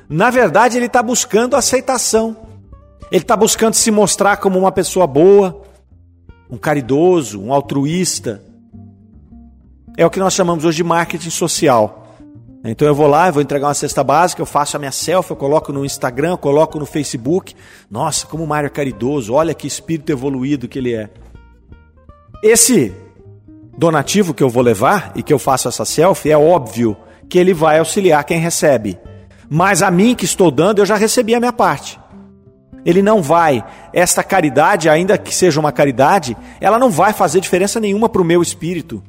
na 0.09 0.31
verdade 0.31 0.79
ele 0.79 0.87
está 0.87 1.02
buscando 1.02 1.57
aceitação. 1.57 2.37
Ele 3.11 3.22
está 3.22 3.37
buscando 3.37 3.74
se 3.74 3.90
mostrar 3.90 4.38
como 4.38 4.59
uma 4.59 4.72
pessoa 4.72 5.07
boa, 5.07 5.62
um 6.50 6.56
caridoso, 6.56 7.40
um 7.40 7.52
altruísta. 7.52 8.42
É 9.97 10.05
o 10.05 10.11
que 10.11 10.18
nós 10.18 10.34
chamamos 10.34 10.64
hoje 10.64 10.78
de 10.78 10.84
marketing 10.84 11.30
social. 11.30 12.07
Então 12.64 12.86
eu 12.86 12.94
vou 12.94 13.07
lá, 13.07 13.28
eu 13.28 13.32
vou 13.32 13.42
entregar 13.42 13.68
uma 13.68 13.74
cesta 13.74 14.03
básica, 14.03 14.42
eu 14.42 14.47
faço 14.47 14.76
a 14.76 14.80
minha 14.80 14.90
selfie, 14.90 15.30
eu 15.30 15.36
coloco 15.36 15.72
no 15.72 15.84
Instagram, 15.84 16.30
eu 16.30 16.38
coloco 16.38 16.78
no 16.78 16.86
Facebook. 16.86 17.55
Nossa, 17.90 18.26
como 18.26 18.42
o 18.42 18.47
Mário 18.47 18.66
é 18.66 18.70
caridoso, 18.70 19.34
olha 19.34 19.55
que 19.55 19.66
espírito 19.66 20.11
evoluído 20.11 20.66
que 20.66 20.78
ele 20.78 20.94
é. 20.94 21.09
Esse 22.42 22.92
donativo 23.76 24.34
que 24.34 24.42
eu 24.42 24.49
vou 24.49 24.62
levar 24.62 25.12
e 25.14 25.22
que 25.22 25.32
eu 25.32 25.38
faço 25.38 25.68
essa 25.68 25.84
selfie, 25.84 26.30
é 26.30 26.38
óbvio 26.38 26.97
que 27.28 27.38
ele 27.38 27.55
vai 27.55 27.78
auxiliar 27.78 28.24
quem 28.24 28.38
recebe. 28.38 28.99
Mas 29.49 29.82
a 29.82 29.90
mim 29.90 30.14
que 30.14 30.24
estou 30.24 30.51
dando, 30.51 30.80
eu 30.80 30.86
já 30.86 30.97
recebi 30.97 31.34
a 31.34 31.40
minha 31.40 31.53
parte. 31.53 32.01
Ele 32.87 33.03
não 33.03 33.20
vai, 33.20 33.64
esta 33.93 34.22
caridade, 34.22 34.89
ainda 34.89 35.18
que 35.18 35.34
seja 35.34 35.59
uma 35.59 35.72
caridade, 35.72 36.37
ela 36.61 36.78
não 36.78 36.89
vai 36.89 37.12
fazer 37.12 37.41
diferença 37.41 37.80
nenhuma 37.80 38.09
para 38.09 38.22
o 38.22 38.24
meu 38.24 38.41
espírito. 38.41 39.03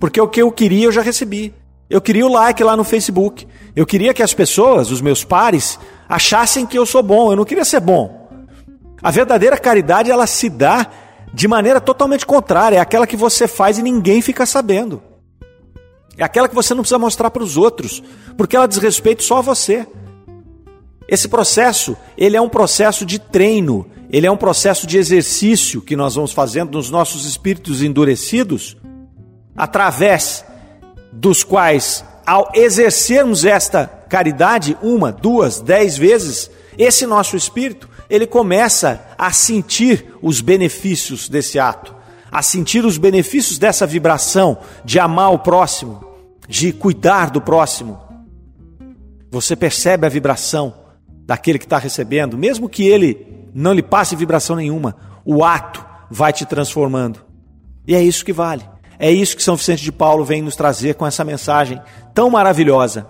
Porque 0.00 0.18
o 0.18 0.26
que 0.26 0.40
eu 0.40 0.50
queria 0.50 0.86
eu 0.86 0.92
já 0.92 1.02
recebi. 1.02 1.54
Eu 1.90 2.00
queria 2.00 2.26
o 2.26 2.32
like 2.32 2.64
lá 2.64 2.74
no 2.74 2.84
Facebook. 2.84 3.46
Eu 3.76 3.84
queria 3.84 4.14
que 4.14 4.22
as 4.22 4.32
pessoas, 4.32 4.90
os 4.90 5.02
meus 5.02 5.22
pares, 5.22 5.78
achassem 6.08 6.64
que 6.64 6.78
eu 6.78 6.86
sou 6.86 7.02
bom. 7.02 7.30
Eu 7.30 7.36
não 7.36 7.44
queria 7.44 7.66
ser 7.66 7.80
bom. 7.80 8.30
A 9.02 9.10
verdadeira 9.10 9.58
caridade 9.58 10.10
ela 10.10 10.26
se 10.26 10.48
dá 10.48 10.86
de 11.34 11.46
maneira 11.46 11.82
totalmente 11.82 12.24
contrária, 12.24 12.76
é 12.76 12.80
aquela 12.80 13.06
que 13.06 13.16
você 13.16 13.46
faz 13.46 13.78
e 13.78 13.82
ninguém 13.82 14.22
fica 14.22 14.46
sabendo. 14.46 15.02
É 16.16 16.24
aquela 16.24 16.48
que 16.48 16.54
você 16.54 16.72
não 16.72 16.82
precisa 16.82 16.98
mostrar 16.98 17.30
para 17.30 17.42
os 17.42 17.58
outros, 17.58 18.02
porque 18.36 18.56
ela 18.56 18.66
diz 18.66 18.78
respeito 18.78 19.22
só 19.22 19.38
a 19.38 19.42
você. 19.42 19.86
Esse 21.08 21.28
processo, 21.28 21.96
ele 22.16 22.36
é 22.36 22.40
um 22.40 22.48
processo 22.48 23.04
de 23.04 23.18
treino, 23.18 23.86
ele 24.10 24.26
é 24.26 24.30
um 24.30 24.36
processo 24.36 24.86
de 24.86 24.98
exercício 24.98 25.80
que 25.80 25.96
nós 25.96 26.14
vamos 26.14 26.32
fazendo 26.32 26.72
nos 26.72 26.90
nossos 26.90 27.24
espíritos 27.24 27.82
endurecidos, 27.82 28.76
através 29.56 30.44
dos 31.12 31.42
quais, 31.42 32.04
ao 32.26 32.50
exercermos 32.54 33.44
esta 33.44 33.86
caridade 33.86 34.76
uma, 34.82 35.10
duas, 35.10 35.60
dez 35.60 35.96
vezes, 35.96 36.50
esse 36.76 37.06
nosso 37.06 37.36
espírito, 37.36 37.88
ele 38.08 38.26
começa 38.26 39.06
a 39.16 39.32
sentir 39.32 40.14
os 40.20 40.40
benefícios 40.40 41.28
desse 41.28 41.58
ato, 41.58 41.94
a 42.30 42.42
sentir 42.42 42.84
os 42.84 42.98
benefícios 42.98 43.58
dessa 43.58 43.86
vibração 43.86 44.58
de 44.84 44.98
amar 44.98 45.32
o 45.32 45.38
próximo, 45.38 46.04
de 46.48 46.72
cuidar 46.72 47.30
do 47.30 47.40
próximo. 47.40 48.00
Você 49.30 49.56
percebe 49.56 50.06
a 50.06 50.10
vibração 50.10 50.81
daquele 51.32 51.58
que 51.58 51.64
está 51.64 51.78
recebendo, 51.78 52.36
mesmo 52.36 52.68
que 52.68 52.86
ele 52.86 53.48
não 53.54 53.72
lhe 53.72 53.82
passe 53.82 54.14
vibração 54.14 54.54
nenhuma, 54.54 54.94
o 55.24 55.42
ato 55.42 55.82
vai 56.10 56.30
te 56.30 56.44
transformando. 56.44 57.24
E 57.86 57.94
é 57.94 58.02
isso 58.02 58.22
que 58.22 58.34
vale. 58.34 58.62
É 58.98 59.10
isso 59.10 59.34
que 59.34 59.42
São 59.42 59.56
Vicente 59.56 59.82
de 59.82 59.90
Paulo 59.90 60.26
vem 60.26 60.42
nos 60.42 60.56
trazer 60.56 60.94
com 60.94 61.06
essa 61.06 61.24
mensagem 61.24 61.80
tão 62.12 62.28
maravilhosa. 62.28 63.06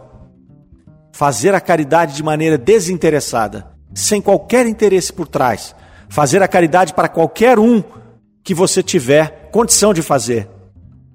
Fazer 1.11 1.53
a 1.53 1.61
caridade 1.61 2.15
de 2.15 2.23
maneira 2.23 2.57
desinteressada, 2.57 3.67
sem 3.93 4.23
qualquer 4.23 4.67
interesse 4.67 5.13
por 5.13 5.27
trás. 5.27 5.75
Fazer 6.09 6.45
a 6.45 6.49
caridade 6.49 6.95
para 6.95 7.09
qualquer 7.09 7.59
um 7.59 7.83
que 8.45 8.55
você 8.55 8.85
tiver 8.85 9.51
condição 9.51 9.93
de 9.93 10.01
fazer, 10.01 10.49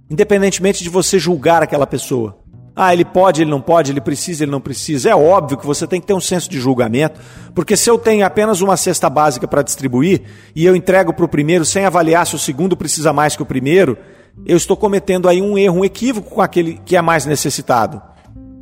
independentemente 0.10 0.84
de 0.84 0.90
você 0.90 1.18
julgar 1.18 1.64
aquela 1.64 1.88
pessoa. 1.88 2.38
Ah, 2.80 2.94
ele 2.94 3.04
pode, 3.04 3.42
ele 3.42 3.50
não 3.50 3.60
pode, 3.60 3.92
ele 3.92 4.00
precisa, 4.00 4.44
ele 4.44 4.52
não 4.52 4.62
precisa. 4.62 5.10
É 5.10 5.16
óbvio 5.16 5.58
que 5.58 5.66
você 5.66 5.88
tem 5.88 6.00
que 6.00 6.06
ter 6.06 6.14
um 6.14 6.22
senso 6.22 6.48
de 6.48 6.60
julgamento, 6.60 7.20
porque 7.56 7.76
se 7.76 7.90
eu 7.90 7.98
tenho 7.98 8.24
apenas 8.24 8.62
uma 8.62 8.78
cesta 8.78 9.10
básica 9.10 9.48
para 9.48 9.64
distribuir 9.64 10.22
e 10.56 10.64
eu 10.64 10.76
entrego 10.76 11.12
para 11.12 11.26
o 11.26 11.28
primeiro 11.28 11.66
sem 11.66 11.86
avaliar 11.86 12.28
se 12.28 12.36
o 12.36 12.40
segundo 12.40 12.78
precisa 12.78 13.12
mais 13.12 13.36
que 13.36 13.42
o 13.42 13.48
primeiro, 13.48 13.98
eu 14.46 14.56
estou 14.56 14.78
cometendo 14.78 15.28
aí 15.28 15.42
um 15.42 15.58
erro, 15.58 15.80
um 15.80 15.86
equívoco 15.86 16.30
com 16.30 16.40
aquele 16.40 16.80
que 16.86 16.96
é 16.96 17.02
mais 17.02 17.26
necessitado. 17.26 18.00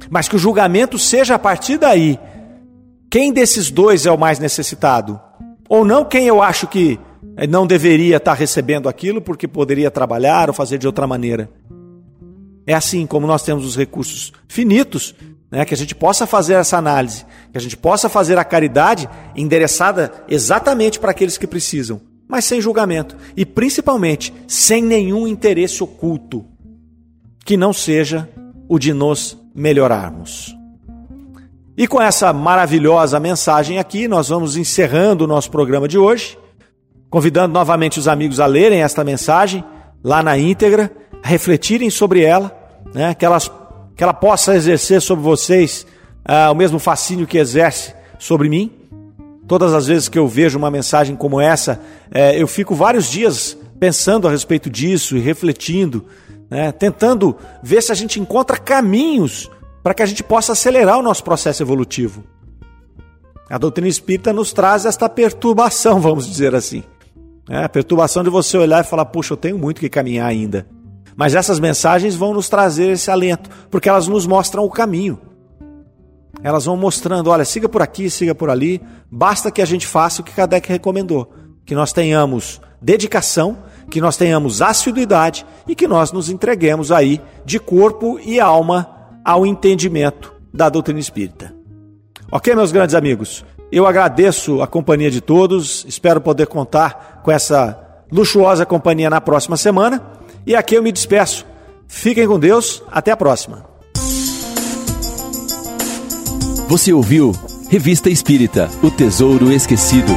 Mas 0.10 0.30
que 0.30 0.38
o 0.38 0.40
julgamento 0.40 0.98
seja 0.98 1.36
a 1.36 1.40
partir 1.40 1.78
daí. 1.78 2.18
Quem 3.10 3.34
desses 3.34 3.70
dois 3.70 4.06
é 4.06 4.12
o 4.12 4.18
mais 4.18 4.40
necessitado? 4.40 5.20
Ou 5.68 5.84
não 5.84 6.06
quem 6.06 6.26
eu 6.26 6.42
acho 6.42 6.68
que 6.68 6.98
não 7.50 7.68
deveria 7.68 8.16
estar 8.16 8.34
recebendo 8.34 8.88
aquilo 8.88 9.20
porque 9.20 9.46
poderia 9.46 9.92
trabalhar 9.92 10.48
ou 10.48 10.54
fazer 10.54 10.78
de 10.78 10.88
outra 10.88 11.06
maneira. 11.06 11.50
É 12.68 12.74
assim 12.74 13.06
como 13.06 13.28
nós 13.28 13.44
temos 13.44 13.66
os 13.66 13.76
recursos 13.76 14.34
finitos, 14.48 15.16
né, 15.52 15.64
que 15.64 15.74
a 15.74 15.78
gente 15.78 15.94
possa 15.94 16.26
fazer 16.26 16.56
essa 16.56 16.78
análise, 16.78 17.26
que 17.52 17.58
a 17.58 17.62
gente 17.62 17.78
possa 17.78 18.10
fazer 18.10 18.38
a 18.38 18.44
caridade 18.44 19.08
endereçada 19.36 20.12
exatamente 20.28 21.00
para 21.00 21.12
aqueles 21.12 21.38
que 21.38 21.48
precisam, 21.48 22.02
mas 22.28 22.46
sem 22.46 22.60
julgamento 22.60 23.16
e 23.38 23.46
principalmente 23.46 24.34
sem 24.48 24.82
nenhum 24.82 25.28
interesse 25.28 25.84
oculto 25.84 26.46
que 27.46 27.56
não 27.56 27.72
seja 27.72 28.28
o 28.68 28.80
de 28.80 28.92
nos 28.94 29.38
melhorarmos. 29.54 30.56
E 31.78 31.88
com 31.88 32.02
essa 32.02 32.34
maravilhosa 32.34 33.20
mensagem 33.20 33.78
aqui, 33.78 34.08
nós 34.08 34.30
vamos 34.30 34.58
encerrando 34.58 35.26
o 35.26 35.28
nosso 35.28 35.52
programa 35.52 35.88
de 35.88 35.98
hoje, 35.98 36.38
convidando 37.10 37.54
novamente 37.54 38.00
os 38.00 38.08
amigos 38.08 38.40
a 38.40 38.46
lerem 38.46 38.82
esta 38.82 39.04
mensagem 39.04 39.64
lá 40.04 40.24
na 40.24 40.38
íntegra 40.38 40.92
refletirem 41.26 41.90
sobre 41.90 42.22
ela, 42.22 42.56
né? 42.94 43.16
que, 43.16 43.26
elas, 43.26 43.52
que 43.96 44.04
ela 44.04 44.14
possa 44.14 44.56
exercer 44.56 45.02
sobre 45.02 45.24
vocês 45.24 45.86
ah, 46.24 46.52
o 46.52 46.56
mesmo 46.56 46.78
fascínio 46.78 47.26
que 47.26 47.40
exerce 47.40 47.96
sobre 48.20 48.48
mim. 48.48 48.72
Todas 49.48 49.74
as 49.74 49.88
vezes 49.88 50.08
que 50.08 50.20
eu 50.20 50.28
vejo 50.28 50.58
uma 50.58 50.70
mensagem 50.70 51.16
como 51.16 51.42
essa, 51.42 51.82
é, 52.12 52.40
eu 52.40 52.48
fico 52.48 52.76
vários 52.76 53.10
dias 53.10 53.58
pensando 53.80 54.28
a 54.28 54.32
respeito 54.32 54.70
disso 54.70 55.18
e 55.18 55.20
refletindo, 55.20 56.06
né? 56.50 56.72
tentando 56.72 57.36
ver 57.62 57.82
se 57.82 57.92
a 57.92 57.96
gente 57.96 58.20
encontra 58.20 58.58
caminhos 58.58 59.50
para 59.84 59.94
que 59.96 60.04
a 60.04 60.06
gente 60.06 60.24
possa 60.24 60.54
acelerar 60.54 61.00
o 61.00 61.04
nosso 61.04 61.24
processo 61.24 61.62
evolutivo. 61.62 62.24
A 63.50 63.58
doutrina 63.58 63.88
espírita 63.88 64.32
nos 64.32 64.54
traz 64.54 64.86
esta 64.86 65.10
perturbação, 65.10 66.00
vamos 66.02 66.28
dizer 66.28 66.54
assim. 66.54 66.84
É, 67.50 67.64
a 67.64 67.70
perturbação 67.70 68.24
de 68.24 68.30
você 68.30 68.58
olhar 68.58 68.84
e 68.84 68.88
falar, 68.88 69.06
puxa, 69.06 69.34
eu 69.34 69.38
tenho 69.38 69.58
muito 69.58 69.80
que 69.80 69.90
caminhar 69.90 70.28
ainda. 70.28 70.68
Mas 71.16 71.34
essas 71.34 71.60
mensagens 71.60 72.16
vão 72.16 72.34
nos 72.34 72.50
trazer 72.50 72.92
esse 72.92 73.10
alento, 73.10 73.50
porque 73.70 73.88
elas 73.88 74.08
nos 74.08 74.28
mostram 74.28 74.66
o 74.66 74.70
caminho. 74.70 75.20
Elas 76.44 76.66
vão 76.66 76.76
mostrando, 76.76 77.30
olha, 77.30 77.46
siga 77.46 77.70
por 77.70 77.82
aqui, 77.82 78.10
siga 78.10 78.36
por 78.36 78.50
ali, 78.50 78.82
basta 79.10 79.50
que 79.50 79.62
a 79.62 79.66
gente 79.66 79.88
faça 79.88 80.22
o 80.22 80.26
que 80.26 80.34
Kardec 80.34 80.68
recomendou, 80.70 81.32
que 81.66 81.74
nós 81.74 81.94
tenhamos 81.94 82.62
dedicação, 82.82 83.58
que 83.90 84.02
nós 84.02 84.18
tenhamos 84.18 84.62
assiduidade 84.62 85.46
e 85.68 85.74
que 85.74 85.88
nós 85.88 86.12
nos 86.12 86.30
entreguemos 86.30 86.92
aí 86.92 87.22
de 87.46 87.60
corpo 87.60 88.20
e 88.20 88.40
alma 88.40 88.90
ao 89.24 89.46
entendimento 89.46 90.34
da 90.54 90.70
doutrina 90.70 91.00
espírita. 91.00 91.54
Ok, 92.32 92.54
meus 92.54 92.72
grandes 92.72 92.96
amigos? 92.96 93.46
Eu 93.72 93.88
agradeço 93.88 94.62
a 94.62 94.68
companhia 94.68 95.10
de 95.10 95.22
todos, 95.22 95.86
espero 95.88 96.22
poder 96.22 96.48
contar 96.48 97.22
com 97.24 97.32
essa 97.32 97.80
luxuosa 98.12 98.66
companhia 98.66 99.10
na 99.10 99.20
próxima 99.20 99.58
semana. 99.58 100.15
E 100.46 100.56
aqui 100.56 100.76
eu 100.76 100.84
me 100.84 100.92
despeço. 100.92 101.46
Fiquem 101.88 102.28
com 102.28 102.40
Deus, 102.40 102.84
até 102.92 103.12
a 103.12 103.18
próxima. 103.18 103.66
Você 106.68 106.92
ouviu 106.92 107.32
Revista 107.70 108.10
Espírita 108.10 108.70
O 108.82 108.90
Tesouro 108.90 109.52
Esquecido. 109.52 110.12